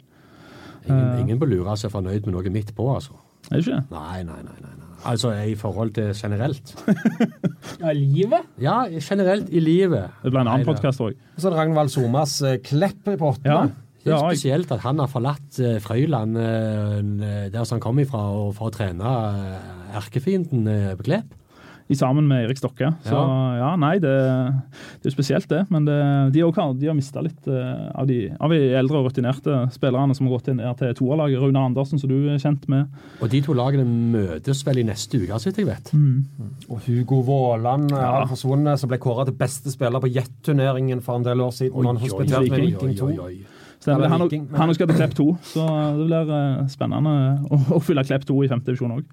[0.87, 3.17] Ingen, ingen bør lure er fornøyd med noe midt på, altså.
[3.49, 3.81] Er det ikke?
[3.91, 4.57] Nei, nei, nei.
[4.61, 4.87] nei, nei.
[5.11, 6.75] Altså i forhold til generelt.
[7.81, 8.49] Ja, livet?
[8.61, 10.11] Ja, generelt i livet.
[10.21, 11.15] Det ble en annen podkast òg.
[11.37, 13.71] Så er det Ragnvald Somas eh, Klepp på åttende.
[13.71, 18.01] Ja, Det er spesielt at han har forlatt eh, Frøyland, eh, der som han kom
[18.03, 19.71] ifra, og for å trene eh,
[20.01, 21.33] erkefienden eh, på Klepp.
[21.91, 22.87] I sammen med Erik Stokke.
[23.03, 23.19] Så
[23.59, 25.65] ja, nei, det, det er jo spesielt, det.
[25.73, 25.97] Men det,
[26.31, 29.57] de, også har, de har mista litt eh, av, de, av de eldre og rutinerte
[29.75, 31.41] spillerne som har gått inn til toerlaget.
[31.43, 32.87] Rune Andersen, som du er kjent med.
[33.19, 35.91] Og de to lagene møtes vel i neste uke, så vidt jeg vet.
[36.71, 38.21] Og Hugo Våland eh, Ja.
[38.23, 41.75] er forsvunnet, som ble kåra til beste spiller på Jet-turneringen for en del år siden.
[41.75, 43.09] Oi, han oi, hospiterte med oi, Viking 2.
[43.11, 43.57] oi, oi.
[43.81, 45.25] Stemmer, han, han også skal til Klepp 2,
[45.55, 45.63] så
[45.97, 47.13] det blir eh, spennende
[47.49, 49.05] å, å fylle Klepp 2 i femte divisjon òg.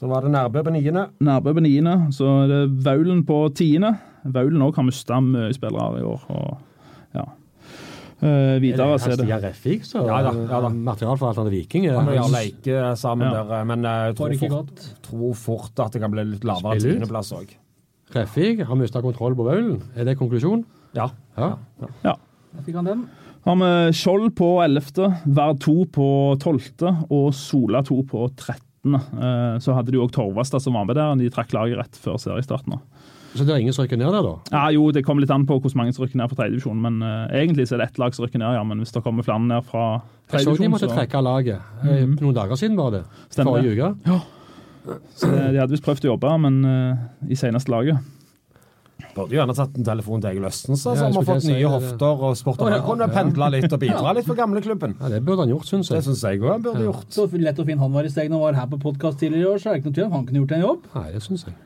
[0.00, 1.02] Så var det Nærbø på niende.
[1.20, 3.90] Nærbø på niende, så er det Vaulen på tiende.
[4.24, 6.22] Vaulen òg har mista mye spillere i år.
[6.32, 6.58] og
[7.18, 7.26] ja.
[8.20, 10.68] Uh, videre så er det Stian Reffik, så Ja da, ja da.
[10.68, 11.86] materialforvalteren til Viking.
[11.86, 13.42] er hans- Jarl sammen Ja.
[13.44, 16.78] der, eh, men eh, jeg tror fort, tror fort at det kan bli litt lavere
[16.80, 17.54] tiendeplass òg.
[18.14, 19.82] Reffik har mista kontroll på Vaulen.
[19.96, 20.64] Er det konklusjon?
[20.94, 21.08] Ja.
[21.38, 21.54] Ja.
[22.04, 22.14] Ja.
[22.56, 23.08] Da fikk han den.
[23.46, 27.06] Har vi Skjold på 11., Verd 2 på 12.
[27.10, 28.69] og Sola 2 på 13.
[28.84, 31.14] Eh, Så hadde de òg Torvastad som var med der.
[31.20, 32.80] De trakk laget rett før seriestarten.
[33.34, 34.32] Så det er ingen som rykker ned der, da?
[34.50, 36.80] Ja, jo, Det kommer litt an på hvor mange som rykker ned fra tredjedivisjon.
[36.82, 38.64] Men uh, egentlig så er det ett lag som rykker ned, ja.
[38.66, 40.02] Men hvis det kommer flere ned fra
[40.32, 41.60] Jeg så de måtte så, trekke laget.
[41.84, 43.04] Eh, Noen dager siden var det.
[43.30, 44.20] Stemmer Forrige uke.
[45.14, 48.00] så de hadde visst prøvd å jobbe, men uh, i seneste laget.
[49.16, 52.36] Burde jo gjerne tatt en telefon til Egil Østensen, som har fått nye hofter og
[52.38, 52.62] sport.
[52.66, 54.96] Han kunne pendla litt og bidra litt for gamleklubben.
[55.00, 57.08] Ja, det burde han gjort, syns Det synes syns jeg òg han burde gjort.
[57.14, 59.46] Så lett og fin han var i steg når han var her på podkast tidligere
[59.46, 60.88] i år, så er det ikke noe tvil om han kunne gjort en jobb.
[60.94, 61.58] Nei, det syns jeg.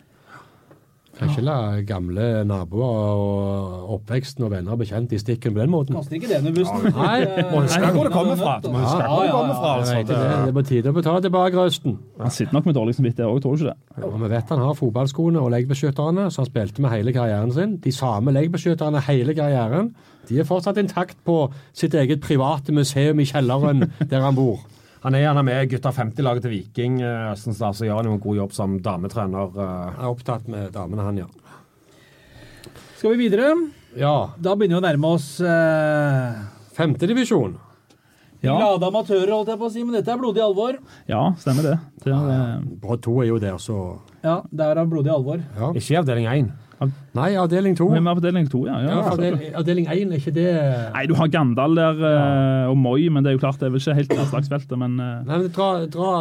[1.19, 1.57] Kan ikke la
[1.87, 5.95] gamle naboer og oppveksten og venner og bekjente i stikken på den måten.
[5.95, 6.89] Kaster ikke det under bussen.
[6.97, 7.19] Nei,
[7.53, 8.55] Må huske hvor det kommer fra.
[8.65, 9.71] Må huske hvor det kommer fra.
[9.79, 9.95] Altså.
[10.01, 10.19] det.
[10.19, 11.97] Det er på tide å betale tilbake røsten.
[12.21, 14.09] Han sitter nok med dårlig samvittighet òg, tror du ikke det?
[14.11, 17.79] Og vi vet han har fotballskoene og leggbeskytterne, så han spilte med hele karrieren sin.
[17.85, 19.95] De samme leggbeskytterne hele karrieren.
[20.29, 21.45] De er fortsatt intakt på
[21.77, 24.65] sitt eget private museum i kjelleren der han bor.
[25.05, 28.23] Han er gjerne med gutta 50-laget til Viking, Østens da, så gjør han jo en
[28.25, 29.51] god jobb som dametrener.
[29.53, 31.27] Jeg Han er opptatt med damene, han, ja.
[32.97, 33.51] Skal vi videre?
[34.01, 36.41] Ja, Da begynner vi å nærme oss eh,
[36.75, 37.59] femtedivisjon.
[38.45, 40.77] Ja, glade amatører, holdt jeg på å si, men dette er blodig alvor.
[41.09, 41.77] ja stemmer det.
[42.05, 43.79] det er, eh, Brodd 2 er jo der, så
[44.25, 45.41] Ja, der er blodig alvor.
[45.57, 45.71] ja.
[45.73, 46.53] Ikke i avdeling 1.
[47.15, 47.87] Nei, avdeling 2.
[47.95, 48.79] er med avdeling to, ja.
[48.83, 49.15] ja, Ja,
[49.61, 50.47] avdeling, én, 1 er ikke det
[50.95, 53.75] Nei, du har Gandal der eh, og Moi, men det er jo klart det er
[53.75, 56.13] vel ikke helt landslagsfeltet, men eh, Nei, men dra, dra,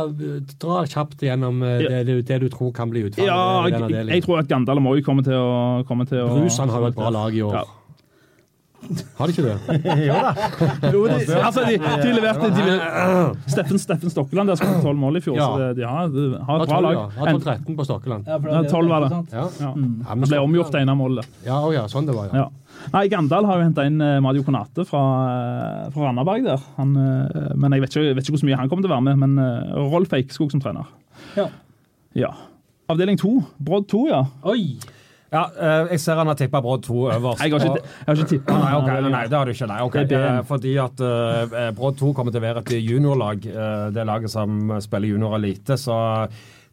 [0.61, 4.09] dra kjapt gjennom eh, det, det du tror kan bli utfallet Ja, i den jeg,
[4.13, 6.85] jeg tror at Gandal og Moi kommer til å kommer til å Brus han har
[6.85, 7.63] jo et bra lag i år.
[9.17, 9.57] Har de ikke det?
[10.93, 12.73] Jo, de, altså, de, de leverte de,
[13.51, 15.47] Steffen, Steffen Stokkeland der skåret tolv mål i fjor, Ja.
[15.47, 16.97] så det, de har, de har et bra lag.
[16.97, 17.05] ja.
[17.19, 18.27] Har 12-13 på Stokkeland.
[18.27, 19.11] Ja, det- 12 var det.
[19.31, 19.45] Ja.
[19.61, 19.69] Ja.
[19.69, 19.73] Ja,
[20.15, 21.27] men Det ble omgjort det ene målet.
[21.45, 22.43] Ja, å ja, sånn det var, ja.
[22.43, 22.49] Ja.
[22.93, 25.01] Nei, Gandal har jo henta inn eh, Madio Konate fra,
[25.85, 26.63] eh, fra Randaberg der.
[26.77, 28.95] Han, eh, men jeg vet, ikke, jeg vet ikke hvor mye han kommer til å
[28.97, 29.21] være med.
[29.23, 30.89] Men Rolf Eikskog som trener.
[31.37, 31.47] Ja.
[32.17, 32.31] Ja.
[32.91, 33.37] Avdeling to.
[33.63, 34.23] Brodd to, ja.
[34.43, 34.75] Oi!
[35.33, 37.41] Ja, eh, jeg ser han har tippa Brodd 2 øverst.
[37.41, 38.57] Jeg har ikke, og- jeg har ikke tippa.
[38.59, 39.67] Nei, okay, nei, nei, det har du ikke.
[39.71, 40.03] Nei, okay.
[40.05, 44.29] Det Fordi at uh, Brodd 2 kommer til å være et juniorlag, uh, det laget
[44.29, 45.77] som spiller junior elite.
[45.81, 45.95] Så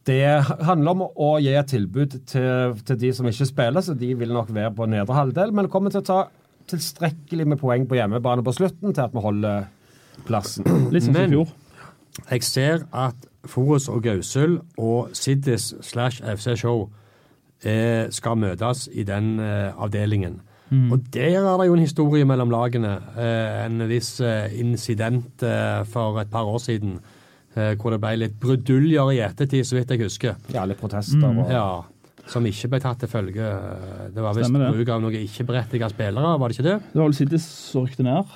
[0.04, 4.12] det handler om å gi et tilbud til, til de som ikke spiller, så de
[4.14, 6.20] vil nok være på nedre halvdel, men kommer til å ta
[6.70, 9.66] tilstrekkelig med poeng på hjemmebane på slutten til at vi holder
[10.28, 10.68] plassen.
[10.94, 11.48] Litt som i fjor.
[12.30, 16.90] Jeg ser at Forus og Gausel og Siddis slash FC Show
[18.10, 20.40] skal møtes i den eh, avdelingen.
[20.70, 22.92] Og der er det jo en historie mellom lagene.
[23.18, 27.00] Eh, en viss eh, incident eh, for et par år siden.
[27.56, 30.36] Eh, hvor det ble litt bruduljer i ettertid, så vidt jeg husker.
[30.54, 31.82] Ja, litt protester og Ja,
[32.30, 33.48] Som ikke ble tatt til følge.
[34.14, 36.76] Det var visst bruk av noen ikke-berettigede spillere, var det ikke det?
[36.92, 38.30] Det var vel Siddis som rykte ned.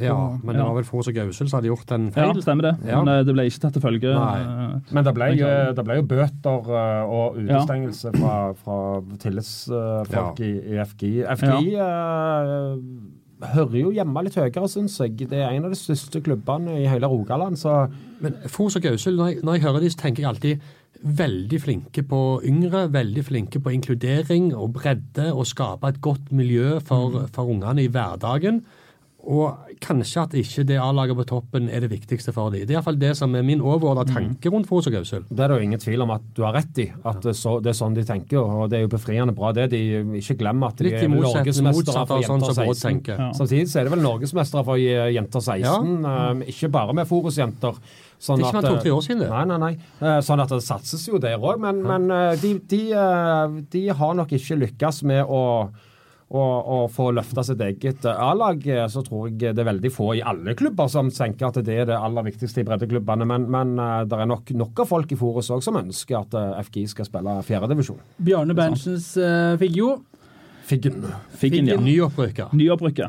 [0.00, 2.62] Ja, Men det var vel Forus og Gausel som hadde gjort en Ja, det stemmer
[2.70, 2.74] det.
[2.88, 3.02] Ja.
[3.02, 4.12] Men eh, det ble ikke tatt til følge.
[4.14, 4.40] Nei.
[4.40, 8.78] Eh, Men det ble, jo- det ble jo bøter eh, og utestengelse fra, fra
[9.24, 11.12] tillitsfolk i, i FGI.
[11.36, 12.76] FGI eh,
[13.52, 15.16] hører jo hjemme litt høyere, syns jeg.
[15.28, 17.58] Det er en av de største klubbene i hele Rogaland.
[17.58, 17.72] Så
[18.22, 20.70] Men Fos og Gausel, når jeg, når jeg hører de, så tenker jeg alltid
[21.02, 26.76] veldig flinke på yngre, veldig flinke på inkludering og bredde, og skape et godt miljø
[26.86, 28.60] for, for ungene i hverdagen.
[29.22, 32.64] Og kanskje at ikke det A-laget på toppen er det viktigste for dem.
[32.66, 35.22] Det er iallfall det som er min overordna tanke rundt Fos og Gausel.
[35.30, 36.88] det er det jo ingen tvil om at du har rett i.
[37.06, 39.68] At det, så, det er sånn de tenker, og det er jo befriende bra det.
[39.70, 39.82] De
[40.18, 43.02] ikke glemmer at de er norgesmestere for jenter sånn jenter 16.
[43.14, 43.28] Ja.
[43.38, 47.78] Samtidig så er det vel norgesmestere for eh, jenter 16, eh, ikke bare med Forus-jenter.
[48.22, 49.30] Sånn Det er ikke mer eh, to-tre år siden, det.
[49.30, 49.72] Nei, nei, nei.
[50.02, 53.86] Eh, Sånn at det satses jo der òg, men, men eh, de, de, eh, de
[54.02, 55.42] har nok ikke lykkes med å
[56.32, 56.42] å,
[56.74, 60.12] å få løfta sitt eget eh, A-lag, eh, så tror jeg det er veldig få
[60.16, 63.28] i alle klubber som tenker at det er det aller viktigste i breddeklubbene.
[63.28, 66.86] Men, men eh, det er nok av folk i Forus òg som ønsker at FGI
[66.94, 68.00] skal spille fjerdedivisjon.
[68.22, 69.58] Bjarne Berntsens uh.
[70.64, 71.02] Figgen.
[71.36, 71.76] Figgen, ja.
[71.76, 72.46] Nyopprykka.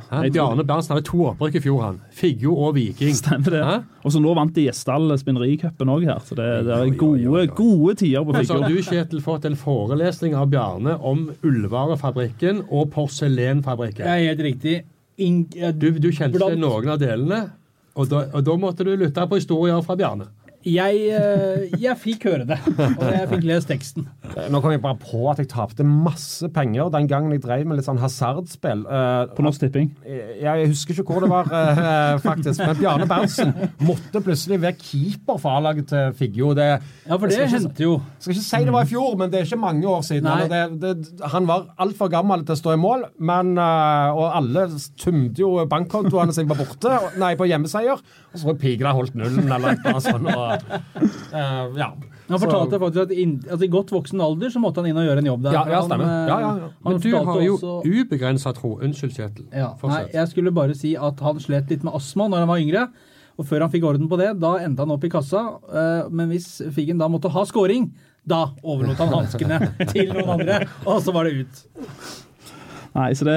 [0.10, 2.00] Tror- Bjarne Berntsen hadde to opprykk i fjor, han.
[2.12, 3.14] Figgjo og Viking.
[3.16, 3.62] Stemmer det.
[4.04, 7.96] Og så nå vant de Gjesdal spinnericupen òg her, så det, det er gode, gode
[8.02, 8.76] tider på Så har Figgjo.
[8.82, 14.06] du, Kjetil, fått en forelesning av Bjarne om Ullvarefabrikken og porselenfabrikken.
[14.06, 14.84] Ja, helt riktig.
[15.22, 15.44] In
[15.78, 17.52] Du, du kjente noen av delene,
[17.96, 20.26] og da, og da måtte du lytte på historier fra Bjarne.
[20.64, 24.06] Jeg, eh, jeg fikk høre det, og jeg fikk lest teksten.
[24.50, 27.80] Nå kom jeg bare på at jeg tapte masse penger den gangen jeg drev med
[27.82, 28.86] litt sånn hasardspill.
[28.88, 29.90] Eh, På Norsk Tipping.
[30.08, 32.64] Jeg, jeg husker ikke hvor det var, eh, faktisk.
[32.64, 33.52] Men Bjarne Berntsen
[33.84, 36.54] måtte plutselig være keeper for A-laget til Figgjo.
[36.56, 36.70] Det,
[37.10, 37.98] Ja, for det hendte jo.
[38.24, 40.32] skal ikke si det var i fjor, men det er ikke mange år siden.
[40.32, 44.70] Eller Det, det, han var altfor gammel til å stå i mål, men, og alle
[45.00, 46.96] tømte jo bankkontoene sine på borte.
[47.20, 48.00] Nei, på hjemmeseier.
[48.34, 50.32] Og så var Pigla holdt nullen eller noe sånt.
[50.32, 50.53] Og,
[51.34, 51.90] eh, ja.
[52.30, 54.98] Han Så- fortalte faktisk at inn, altså, i godt voksen alder så måtte han inn
[54.98, 55.54] og gjøre en jobb der.
[55.58, 56.06] Ja, ja, stemmer.
[56.08, 56.70] eh, Ja, ja, ja.
[56.86, 58.78] Men du har jo også- ubegrensa tro.
[58.82, 59.46] Unnskyld, Kjetil.
[59.52, 62.58] Ja, nei, jeg skulle bare si at han slet litt med astma når han var
[62.64, 62.88] yngre.
[63.38, 65.60] Og før han fikk orden på det, da endte han opp i kassa.
[65.74, 67.92] eh, Men hvis Figgen da måtte ha scoring,
[68.26, 69.60] da overlot han hanskene
[69.92, 71.64] til noen andre, og så var det ut.
[72.94, 73.36] Nei, så det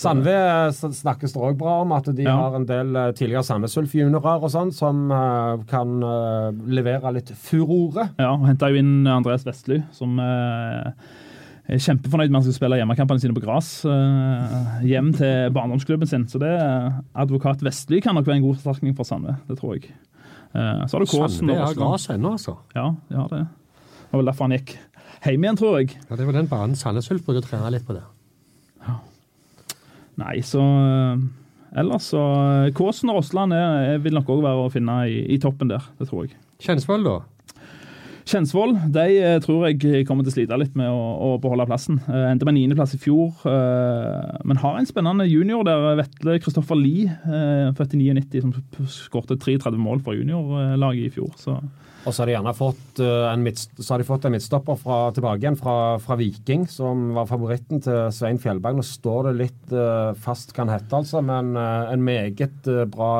[0.00, 0.34] Sandve
[0.72, 2.36] snakkes det òg bra om, at de Ja.
[2.40, 7.28] har en del eh, tidligere Sandnes Ulf-juniorer og sånn, som eh, kan eh, levere litt
[7.36, 8.06] furore.
[8.18, 10.88] Ja, og henta jo inn Andreas Vestly, som eh,
[11.68, 13.84] er kjempefornøyd med at han skal spille hjemmekampene sine på gress.
[13.84, 16.24] eh, hjem til barndomsklubben sin.
[16.32, 19.36] Så det eh, advokat Vestly kan nok være en god forsterkning for Sandve.
[19.52, 19.92] Det tror jeg.
[20.56, 22.56] Eh, så har du Kåsen Sandve har gress ennå, altså.
[22.74, 23.44] Ja, de har det.
[24.08, 24.78] Det var vel derfor han gikk
[25.28, 25.98] hjem igjen, tror jeg.
[26.08, 28.06] Ja, det var den banen Sandnes Ulf brukte å trene litt på det.
[30.18, 31.26] Nei, så eh,
[31.78, 32.20] Ellers så
[32.66, 35.84] eh, Kåsen og Rossland er, vil nok òg være å finne i, i toppen der.
[35.98, 36.38] Det tror jeg.
[36.64, 37.18] Kjensvoll, da?
[38.28, 42.00] Kjensvoll de eh, tror jeg kommer til å slite litt med å, å beholde plassen.
[42.08, 43.44] Endte med niendeplass i fjor,
[44.48, 45.86] men har en spennende junior der.
[46.00, 47.12] Vetle Kristoffer Lie,
[47.78, 51.30] født i 99, som skårte 33 mål for juniorlaget i fjor.
[51.40, 51.60] Så
[52.06, 54.78] Og så har de gjerne fått, eh, en, midt, så har de fått en midtstopper
[54.80, 58.78] fra, tilbake igjen fra, fra Viking, som var favoritten til Svein Fjellberg.
[58.78, 63.12] Nå står det litt eh, fast hva han heter, altså, men eh, en meget bra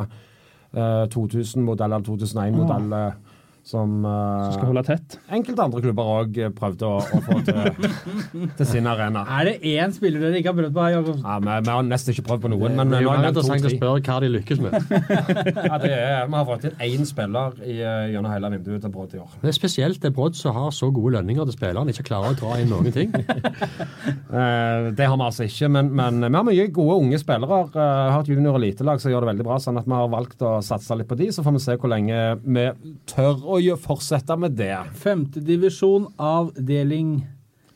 [0.69, 3.28] 2000-modell eller 2001-modell eh,
[3.69, 5.19] som uh, som skal holde tett.
[5.29, 7.89] enkelte andre klubber òg prøvde å, å få til,
[8.59, 9.25] til sin arena.
[9.39, 12.27] Er det én spiller dere ikke har prøvd på Ja, vi, vi har nesten ikke
[12.31, 14.77] prøvd på noen, men det men, har mer interessant å spørre hva de lykkes med.
[15.69, 18.93] Ja, det er, vi har fått inn én spiller i, eh, gjennom hele vinduet til
[18.95, 19.37] Brodd i år.
[19.43, 22.39] Det er spesielt det Brodd som har så gode lønninger til spillerne, ikke klarer å
[22.39, 23.13] dra inn noen ting.
[23.13, 27.61] uh, det har vi altså ikke, men, men vi har mye gode unge spillere.
[27.75, 27.83] Uh,
[28.15, 30.45] har et junior- og elitelag som gjør det veldig bra, sånn at vi har valgt
[30.47, 32.67] å satse litt på de, så får vi se hvor lenge vi
[33.11, 34.73] tør å gjø- fortsette med det.
[35.03, 37.17] Femtedivisjon, avdeling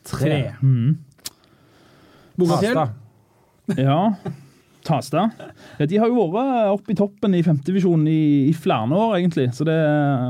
[0.07, 0.53] tre.
[0.61, 0.97] Mm.
[2.39, 2.87] Bogafjell?
[3.77, 3.99] Ja.
[4.83, 5.29] Tasta.
[5.79, 9.45] Ja, de har jo vært oppe i toppen i femtedivisjon i, i flere år, egentlig.
[9.55, 9.77] Så det,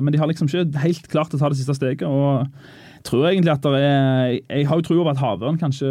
[0.03, 2.05] men de har liksom ikke helt klart å ta det siste steget.
[2.05, 2.45] og
[3.03, 5.89] tror egentlig at det er, Jeg har jo tro på at Havørn kanskje,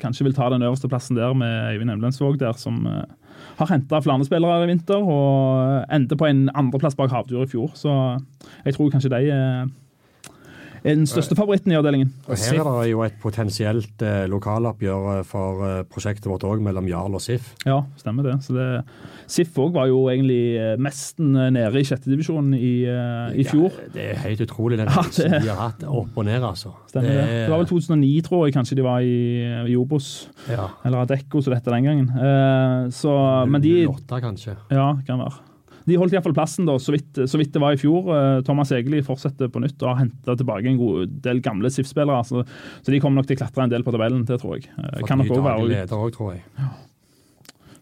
[0.00, 3.04] kanskje vil ta den øverste plassen der med Eivind Emlensvåg der, som eh,
[3.58, 7.72] har henta flere spillere i vinter og endte på en andreplass bak Havdyr i fjor.
[7.78, 7.94] Så
[8.64, 9.32] jeg tror kanskje de
[10.92, 12.10] den største favoritten i avdelingen.
[12.28, 16.60] Og her er det jo et potensielt eh, lokaloppgjør eh, for eh, prosjektet vårt òg,
[16.60, 17.54] mellom Jarl og Sif.
[17.64, 18.34] Ja, stemmer det.
[18.44, 18.66] Så det
[19.32, 23.70] Sif òg var jo egentlig eh, mesten nede i sjettedivisjon i, eh, i fjor.
[23.72, 26.74] Ja, det er helt utrolig den Ja, det- de har hatt opp og ned, altså.
[26.92, 27.24] Stemmer det.
[27.46, 29.16] Det var vel 2009, tror jeg kanskje de var i,
[29.72, 30.28] i Obos.
[30.50, 30.68] ja.
[30.84, 32.08] Eller Adecco, som det het den gangen.
[32.12, 33.16] Eh, så,
[33.48, 34.56] men de 08, kanskje.
[34.70, 35.40] Ja, kan være.
[35.86, 38.06] De holdt iallfall plassen, da, så vidt, så vidt det var i fjor.
[38.14, 42.22] Eh, Thomas Egeli fortsetter på nytt og har henta tilbake en god del gamle SIF-spillere.
[42.24, 42.44] Så,
[42.80, 44.70] så de kommer nok til å klatre en del på tabellen, det tror jeg.
[44.78, 46.42] Eh, Fått Kan nok også leder òg, tror jeg.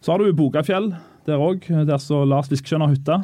[0.03, 0.90] Så har du Bogafjell
[1.28, 3.20] der òg, der så Lars Viskesjøen har hytta.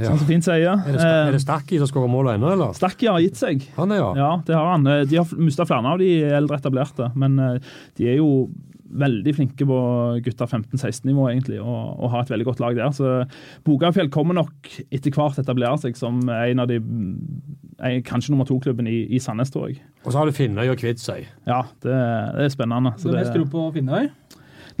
[0.00, 0.08] Ja.
[0.08, 0.72] Sånn som fint sier.
[0.72, 2.72] Er det, Eh, er det Stakki som skårer mål ennå, eller?
[2.74, 3.62] Stakki har gitt seg.
[3.76, 4.12] Han er, ja.
[4.16, 4.86] Ja, det har han.
[4.88, 7.58] Eh, De har mista flere av de eldre etablerte, men eh,
[8.00, 8.48] de er jo
[8.92, 9.76] veldig flinke på
[10.24, 12.90] gutter 15-16-nivå, egentlig, og, og har et veldig godt lag der.
[12.92, 13.12] Så
[13.64, 16.76] Bogafjell kommer nok etter hvert etablere seg som en av de
[17.82, 19.80] en, Kanskje nummer to-klubben i, i Sandnes, tror jeg.
[20.04, 21.24] Og så har du Finnøy og Kvitsøy.
[21.48, 21.96] Ja, det,
[22.36, 22.92] det er spennende.
[22.98, 24.10] Så du har mest tro på Finnøy?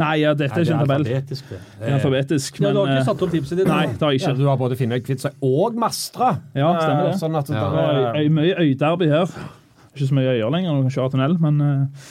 [0.00, 1.02] Nei, ja, dette er ikke en tabell.
[1.04, 1.58] alfabetisk, det.
[1.78, 3.68] Det er alfabetisk, Ja, men du har ikke eh, satt opp tipset ditt?
[3.68, 4.38] Nei, det har jeg Ja, ikke.
[4.40, 6.30] du har både Finnøy, Kvitsøy og Mastra.
[6.56, 7.12] Ja, stemmer det.
[7.12, 7.66] Eh, Sånn at Ja.
[7.68, 9.34] det Det er, er mye øyderby her.
[9.92, 12.06] Ikke så mye øyer lenger når du kan kjøre tunnel, men eh,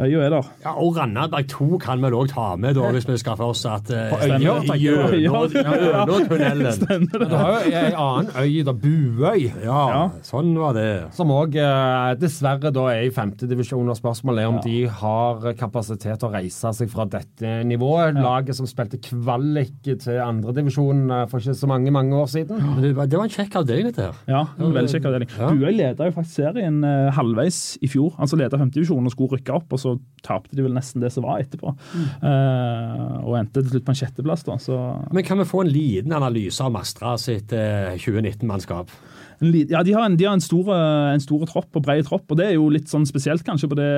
[0.00, 0.48] øya er der.
[0.64, 3.64] Ja, og Randaberg 2 kan vel òg ta med, da, hvis vi skal for oss
[3.66, 5.18] at uh, På Øyer, tenker du?
[5.18, 7.08] Gjennom-tunnelen.
[7.12, 9.48] du har jo ei annen øy, da, Buøy.
[9.64, 10.02] Ja, Ja.
[10.26, 10.88] sånn var det.
[11.16, 13.88] Som òg eh, dessverre da er i femtedivisjon.
[13.98, 14.62] Spørsmålet er om Ja.
[14.66, 18.14] de har kapasitet til å reise seg fra dette nivået.
[18.18, 22.58] Laget som spilte kvalik til andredivisjon uh, for ikke så mange mange år siden.
[22.62, 24.14] Men det, var, det var en kjekk avdeling, dette her.
[24.28, 25.30] Ja, en veldig kjekk avdeling.
[25.38, 25.50] Ja.
[25.52, 28.14] Buøy leda jo faktisk serien eh, halvveis i fjor.
[28.18, 29.87] Altså leda femtedivisjonen og skulle rykke opp, og så
[30.24, 31.72] tapte de vel nesten det som var etterpå.
[31.94, 34.58] Eh, og endte til slutt på en sjetteplass, da.
[34.62, 34.78] Så
[35.14, 38.92] Men kan vi få en liten analyse av Mastra sitt uh, 2019-mannskap?
[39.38, 42.26] ja, de har en, de har en stor, eh, en stor tropp og bred tropp,
[42.26, 43.92] og det er jo litt sånn spesielt kanskje på det,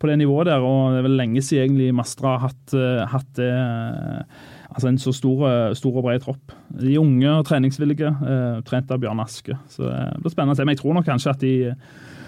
[0.00, 0.60] på det nivået der.
[0.60, 3.52] Og det er vel lenge siden egentlig Mastra har hatt, eh, hatt det
[4.76, 6.52] Altså en så stor, eh, stor og bred tropp.
[6.68, 9.56] De unge og treningsvillige, eh, trent av Bjørn Aske.
[9.72, 10.66] Så det blir spennende å se.
[10.66, 11.74] Men jeg tror nok kanskje at de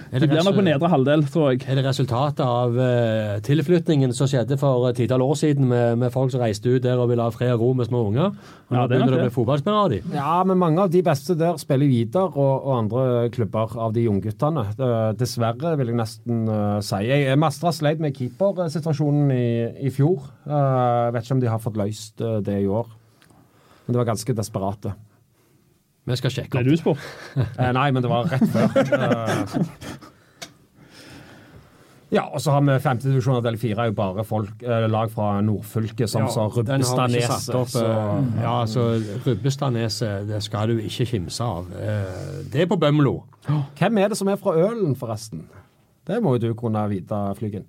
[0.09, 1.63] Er De det, blir nok på nedre halvdel, tror jeg.
[1.69, 6.13] er det resultatet av uh, tilflytningen som skjedde for et titall år siden, med, med
[6.15, 8.33] folk som reiste ut der og ville ha fred og ro med små unger?
[8.69, 10.01] Og Ja, nå det er begynner det å bli fotballspillere av de.
[10.17, 13.05] Ja, men mange av de beste der spiller videre, og, og andre
[13.35, 14.65] klubber av de ungguttene.
[14.75, 17.03] Eh, Dessverre, vil jeg nesten uh, si.
[17.09, 19.49] Jeg Mastra sleit med keepersituasjonen i,
[19.89, 20.25] i fjor.
[20.49, 22.89] Uh, vet ikke om de har fått løst eh, det i år.
[23.87, 24.95] Men det var ganske desperate.
[26.09, 26.99] Vi skal sjekke Ble du spurt?
[27.61, 28.69] Eh, nei, men det var rett før.
[28.97, 29.59] Eh,
[32.09, 35.11] ja, og så har vi femtedivisjon av del fire, er jo bare folk, eh, lag
[35.13, 37.43] fra nordfylket, som ja, så Rubbestadneset.
[37.45, 37.69] satt opp.
[37.69, 38.87] så- eh, Ja, så
[39.27, 41.67] Rubbestadneset, det skal du ikke kimse av.
[41.77, 43.25] Eh, Det er på Bømlo.
[43.77, 45.45] Hvem er det som er fra Ølen, forresten?
[46.07, 47.65] Det må jo du kunne vite, Flygen.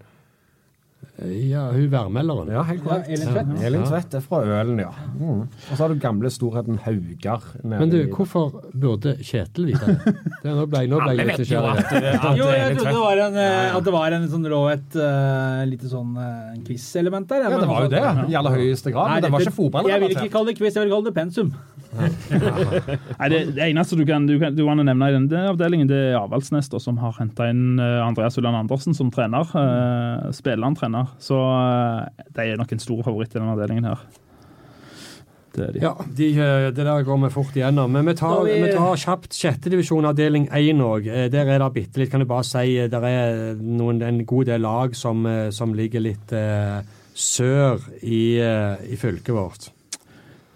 [1.19, 2.47] Ja, hun værmelderen.
[2.53, 3.09] Ja, helt Ja, korrekt.
[3.11, 3.63] Elin Tvedt.
[3.67, 4.91] Elin Tvedt er fra Ølen, ja.
[5.19, 5.41] Mm.
[5.41, 7.43] Og så har du gamle storheten Haugar.
[7.63, 10.13] Men du, i- hvorfor burde Kjetil vite det?
[10.45, 12.37] det nå ble, nå ble jeg litt nysgjerrig.
[12.39, 15.65] Jo, jeg trodde det var en, eh, at det var en sånn lå et uh,
[15.67, 17.43] lite sånn uh, quiz-element der.
[17.49, 19.11] Ja, det var jo det, i aller høyeste grad.
[19.17, 19.91] Men det var ikke fotball.
[19.91, 21.51] Jeg vil ikke kalle det quiz, jeg vil kalle det pensum.
[23.19, 25.99] Nei, det, det eneste du kan, du kan, du kan nevne i denne avdelingen, det
[26.13, 29.49] er Avaldsnes, som har henta inn Andreas Ulland Andersen som trener.
[29.51, 31.08] Uh, spillende trener.
[31.19, 34.03] Så eh, de er nok en stor favoritt i denne avdelingen her.
[35.55, 35.79] Det er de.
[35.81, 37.89] Ja, de, eh, det der går vi fort igjennom.
[37.91, 41.09] Men vi tar, vi- vi tar kjapt sjettedivisjon avdeling 1 òg.
[41.33, 44.45] Der er det bitte litt, kan du bare si, eh, der er noen, en god
[44.45, 46.81] del lag som, eh, som ligger litt uh,
[47.15, 49.69] sør i, uh, i fylket vårt.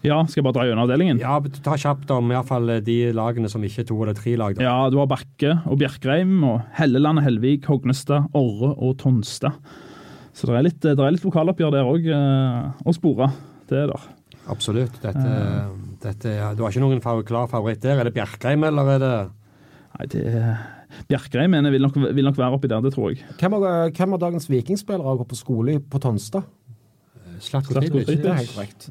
[0.03, 1.19] Ja, skal jeg bare dra gjennom avdelingen?
[1.23, 4.13] Ja, ta kjapt om i hvert fall eh, de lagene som ikke er to eller
[4.13, 4.53] tre lag.
[4.57, 4.61] Da.
[4.67, 9.55] Ja, du har Bakke og Bjerkreim og Helleland og Helvik, Hognestad, Orre og Tonstad.
[10.33, 12.07] Så det er litt, det er litt lokaloppgjør der òg
[12.89, 13.27] å spore.
[13.69, 14.07] Det er der.
[14.51, 14.95] Absolutt.
[15.03, 15.33] Dette,
[16.03, 17.99] dette, er- du har ikke noen klar favoritt der.
[18.01, 19.13] Er det Bjerkreim, eller er det
[19.93, 20.57] Nei, det
[21.09, 23.21] Bjerkreim mener jeg vil nok, vil nok være oppi der, det tror jeg.
[23.37, 26.43] Hvem av, hvem av dagens vikingspillere går på skole på Tonstad?
[27.43, 28.09] Slatko Tripic?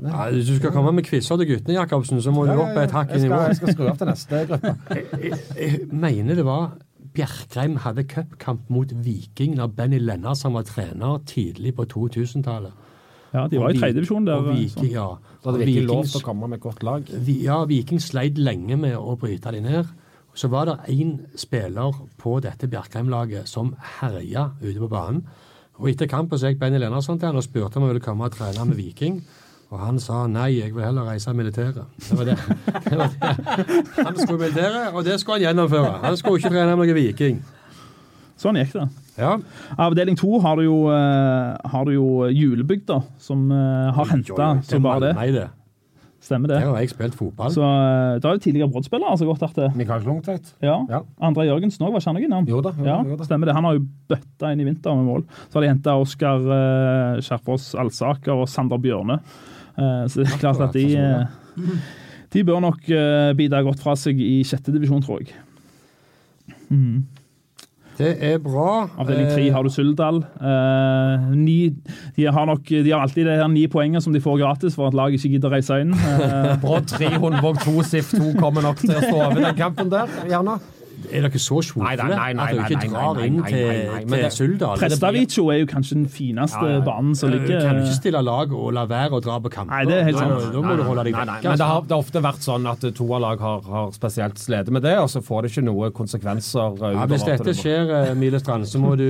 [0.02, 2.90] Ja, hvis du skal komme med quizer til guttene, Jacobsen, så må du opp et
[2.94, 3.38] hakk i nivå.
[3.48, 4.74] jeg skal skru opp til neste gruppe.
[5.22, 6.72] Jeg, jeg mener det var
[7.14, 12.72] Bjerkreim hadde cupkamp mot Viking da Benny Lennartsen var trener tidlig på 2000-tallet.
[13.32, 14.42] Ja, De var i tredjedivisjon der.
[14.42, 14.56] Og.
[14.56, 15.08] Viking, ja.
[15.42, 17.12] Da hadde Og vi ikke lov til å komme med et godt lag.
[17.26, 19.88] Vi, ja, Viking sleit lenge med å bryte de ned.
[20.36, 25.24] Så var det én spiller på dette Bjerkreim-laget som herja ute på banen.
[25.80, 28.28] Og etter kampen så gikk Benny Lennarsson til han og spurte om han ville komme
[28.28, 29.22] og trene med Viking.
[29.72, 31.80] Og han sa nei, jeg vil heller reise i militæret.
[31.96, 32.34] Det var det.
[32.90, 33.76] det, var det.
[33.96, 35.92] Han skulle i militæret, og det skulle han gjennomføre.
[36.02, 37.38] Han skulle ikke trene noen Viking.
[38.42, 38.84] Sånn gikk det.
[39.16, 39.32] Ja.
[39.80, 44.80] Avdeling to har du jo, eh, har du jo Julebygda, som eh, har henta så
[44.82, 45.12] bare det.
[45.16, 45.48] Nei, det.
[46.22, 46.58] Stemmer det.
[46.60, 47.50] Der har jeg spilt fotball.
[47.54, 49.08] Så eh, Da er du tidligere Brodd-spiller.
[49.08, 49.70] altså.
[49.78, 50.52] Mikael Klungtveit.
[50.62, 50.82] Ja.
[50.90, 51.00] Ja.
[51.22, 52.50] André Jørgensen òg, var ikke han noe innom?
[52.50, 53.24] Jo da, jo Ja, jo da.
[53.24, 53.56] stemmer det.
[53.56, 55.24] Han har jo bøtta inn i vinter med mål.
[55.48, 56.44] Så har de henta Oskar
[57.24, 59.20] Skjerfoss Alsaker og Sander Bjørne.
[59.78, 61.80] Eh, så det er klart at de, eh,
[62.32, 62.92] de bør nok
[63.36, 65.34] bidra godt fra seg i sjette divisjon, tror jeg.
[66.72, 67.02] Mm.
[67.98, 68.88] Det er bra.
[68.98, 70.22] Avdeling tre Eh, har du Suldal.
[70.40, 71.74] Eh, ni,
[72.16, 74.88] de, har nok, de har alltid det her ni poenget som de får gratis for
[74.88, 75.92] at laget ikke gidder å reise inn.
[76.22, 79.90] Eh, Brodd 3, Hundvåg 2, SIF 2 kommer nok til å stå over den kampen
[79.92, 80.58] der, gjerne.
[81.10, 84.78] Er dere så nei, at dere ikke drar inn til, til Suldal?
[84.78, 86.80] Prestavico er jo kanskje den fineste Ja, ja.
[86.86, 89.50] banen som Du ligger kan jo ikke stille lag og la være å dra på
[89.52, 89.72] kamper.
[89.74, 90.52] Nei, det er helt Da- sant.
[90.52, 91.26] Da må du holde deg vekk.
[91.48, 94.82] men det har, det har ofte vært sånn at toerlag har, har spesielt slitt med
[94.82, 96.78] det, og så får det ikke noe konsekvenser.
[96.82, 99.08] uh, Ja, hvis dette det skjer, eh, Mile Strand, så må du,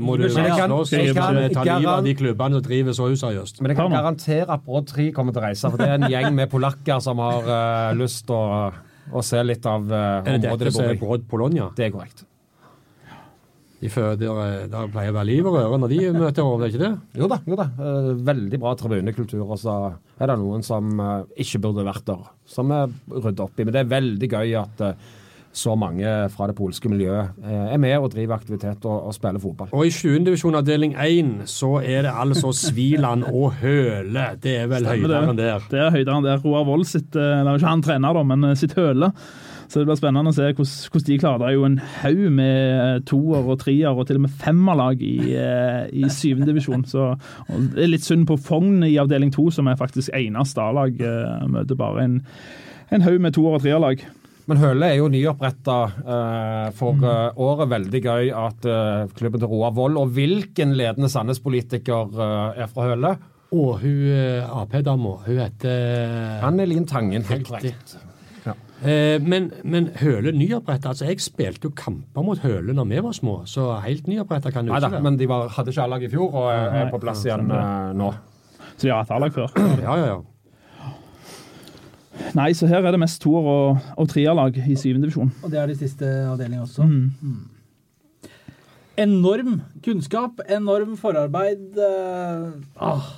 [0.00, 3.60] må du slåss og ta livet av de klubbene som driver så useriøst.
[3.60, 6.10] Men jeg kan garantere at Brodd 3 kommer til å reise, for det er en
[6.10, 8.72] gjeng med polakker som har uh, lyst til å,
[9.12, 11.02] å se litt av uh, området det området bor er i.
[11.02, 11.68] Brodd Polonia?
[11.76, 12.24] Det er korrekt.
[13.76, 16.72] De føder, eh, der pleier å være liv og røre når de møter over, er
[16.72, 17.20] ikke det?
[17.20, 17.66] Jo da, jo da.
[17.76, 19.42] Eh, veldig bra tribunekultur.
[19.44, 19.74] Og så
[20.16, 23.66] er det noen som eh, ikke burde vært der, som er ryddet opp i.
[23.66, 25.12] Men det er veldig gøy at eh,
[25.56, 26.04] så mange
[26.34, 29.70] fra det polske miljøet eh, er med og driver aktivitet og, og spiller fotball.
[29.72, 30.18] Og i 7.
[30.26, 34.28] divisjon avdeling 1 så er det altså Sviland og Høle.
[34.42, 35.64] Det er vel høyderen der.
[35.70, 38.56] Det er høyderen der Roar Wold sitt eh, Eller ikke han trener, da, men eh,
[38.58, 39.08] sitt høle.
[39.66, 41.48] Så det blir spennende å se hvordan, de klarer det.
[41.48, 46.10] Er jo en haug med toer og treer og til og med femmerlag i, i
[46.12, 46.84] syvende divisjon.
[46.86, 50.62] Så og det er litt synd på Fogn i avdeling to, som er faktisk eneste
[50.62, 51.02] A-lag.
[51.50, 52.20] Møter bare en,
[52.94, 54.06] en haug med toer- og treerlag.
[54.46, 57.70] Men Høle er jo nyoppretta eh, for eh, året.
[57.72, 62.86] Veldig gøy at eh, klubben til Roar Vold Og hvilken ledende Sandnes-politiker eh, er fra
[62.92, 63.16] Høle?
[63.56, 67.26] Og hun eh, Ap-dama, hun heter Anne Lien Tangen.
[67.26, 67.74] Helt Riktig.
[67.74, 67.96] korrekt.
[68.84, 73.14] Eh, men, men Høle nyoppretta altså Jeg spilte jo kamper mot Høle når vi var
[73.16, 75.02] små, så helt nyoppretta kan da, ikke være.
[75.06, 78.10] men de var, hadde ikke A-lag i fjor og er på plass igjen eh, nå.
[78.76, 79.56] Så de har hatt A-lag før.
[79.80, 80.18] Ja, ja, ja.
[82.36, 85.32] Nei, så her er det mest toer- og, og treerlag i syvende divisjon.
[85.44, 86.86] Og det er de siste avdelingene også.
[86.88, 88.32] Mm.
[88.96, 91.76] Enorm kunnskap, enorm forarbeid.
[91.76, 93.08] eh, ah.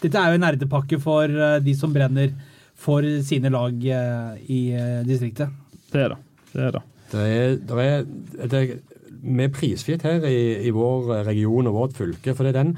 [0.00, 2.32] Dette er jo en nerdepakke for eh, de som brenner
[2.78, 4.60] for sine lag eh, i
[5.04, 5.52] distriktet.
[5.92, 6.20] Det er det.
[6.54, 6.84] Det er det.
[7.08, 8.06] Det er, det er,
[8.48, 8.72] det er,
[9.18, 12.32] vi er prisgitt her i, i vår region og vårt fylke.
[12.36, 12.74] For det er den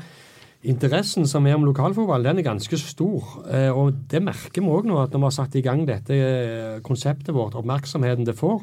[0.69, 3.35] interessen som er om lokalfotball, den er ganske stor.
[3.49, 6.17] Eh, og det merker vi òg nå, at når vi har satt i gang dette
[6.17, 8.61] eh, konseptet vårt, oppmerksomheten det får.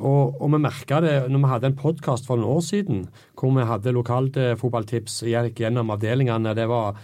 [0.00, 3.02] Og, og vi merka det når vi hadde en podkast for noen år siden
[3.36, 6.54] hvor vi hadde lokalt eh, fotballtips, gjennom avdelingene.
[6.56, 7.00] Det var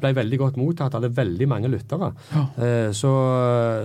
[0.00, 0.94] ble veldig godt mottatt.
[0.94, 2.12] Hadde veldig mange lyttere.
[2.56, 3.10] Eh, Så,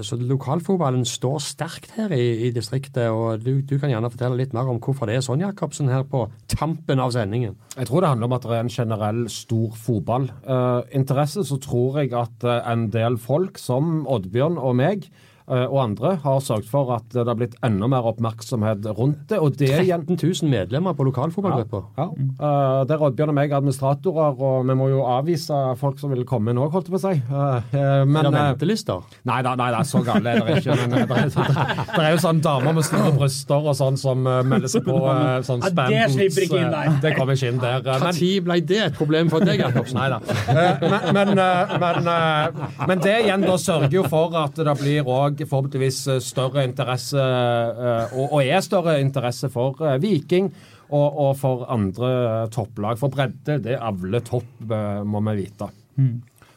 [0.06, 3.10] så lokalfotballen står sterkt her i, i distriktet.
[3.10, 6.04] og du, du kan gjerne fortelle litt mer om hvorfor det er sånn, Jacobsen, her
[6.04, 7.56] på tampen av sendingen.
[7.78, 11.44] Jeg tror det handler om at det er en generell stor fotballinteresse.
[11.46, 16.16] så tror jeg at eh, en del folk, som Oddbjørn og meg, eh, og andre,
[16.24, 19.38] har sørget for at det har blitt enda mer oppmerksomhet rundt det.
[19.40, 21.82] Og det igjen 13 000 medlemmer på lokalfotballgruppa.
[22.00, 22.08] Ja.
[22.10, 26.26] Uh, der er Oddbjørn og meg administratorer, og vi må jo avvise folk som vil
[26.28, 27.22] komme inn òg, holdt jeg på å si.
[27.30, 29.06] Uh, uh, men Er det ventelister?
[29.30, 30.78] Nei da, nei, da, så gale er det ikke.
[30.82, 34.40] Men det, er, det er jo sånne damer med store bryster og sånn som uh,
[34.46, 36.98] melder seg på uh, sånn Ja, det slipper ikke inn der.
[37.06, 37.86] Det kommer ikke inn der.
[37.86, 39.98] uh, men- Når ble det et problem for deg, Jacobsen?
[40.00, 40.20] Nei da.
[40.50, 44.74] Eh, Men, men, eh, men, eh, men det igjen da sørger jo for at det
[44.80, 50.54] blir òg forhåpentligvis eh, større interesse, eh, og, og er større interesse for eh, Viking.
[50.86, 52.08] Og, og for andre
[52.54, 53.00] topplag.
[53.02, 55.66] For bredde, det avler topp, må vi vite.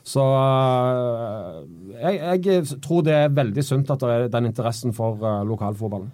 [0.05, 1.63] Så eh,
[2.03, 5.17] jeg, jeg tror det er veldig sunt at det er den interessen for
[5.49, 6.13] lokalfotballen.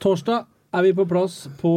[0.00, 1.74] Torsdag er vi på plass på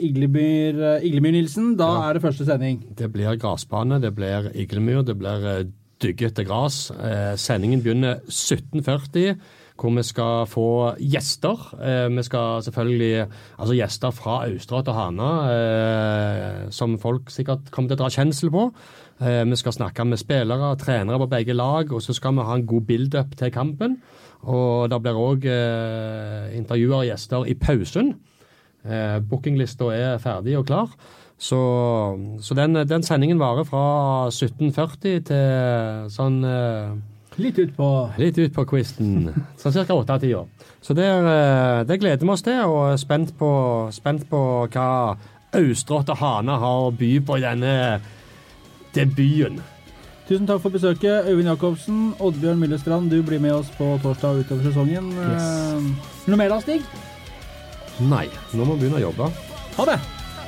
[0.00, 1.74] Iglemyr, Iglemyr-Nilsen.
[1.76, 2.80] Da er det første sending.
[2.96, 5.68] Det blir gressbane, det blir iglemyr, det blir
[6.02, 6.90] dyggete gress.
[6.90, 9.36] Eh, sendingen begynner 17.40,
[9.76, 10.68] hvor vi skal få
[10.98, 11.62] gjester.
[11.80, 13.26] Eh, vi skal selvfølgelig
[13.58, 18.52] altså gjester fra Austrått og Hana, eh, som folk sikkert kommer til å dra kjensel
[18.52, 18.70] på.
[19.20, 22.46] Eh, vi skal snakke med spillere og trenere på begge lag, og så skal vi
[22.48, 24.00] ha en god build-up til kampen.
[24.46, 25.44] Og det blir òg
[26.54, 28.12] intervjuer og gjester i pausen.
[29.26, 30.92] Bookinglista er ferdig og klar.
[31.36, 31.58] Så,
[32.40, 36.38] så den, den sendingen varer fra 17.40 til sånn
[37.36, 39.28] Litt utpå litt ut på quizen.
[39.60, 39.94] Sånn ca.
[39.94, 40.44] åtte-tida.
[40.80, 43.50] Så det, er, eh, det gleder vi oss til, og er spent på,
[43.92, 44.90] spent på hva
[45.56, 47.74] Austrått og Hana har å by på i denne
[48.96, 49.60] debuten.
[50.26, 52.00] Tusen takk for besøket, Øyvind Jacobsen.
[52.18, 55.12] Oddbjørn Myllestrand, du blir med oss på torsdag utover sesongen.
[55.14, 56.26] Yes.
[56.26, 56.82] Noe mer da, Stig?
[58.10, 59.30] Nei, nå må vi begynne å jobbe.
[59.78, 60.00] Ha det!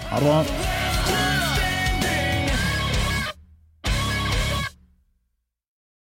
[0.09, 1.38] Ha det bra.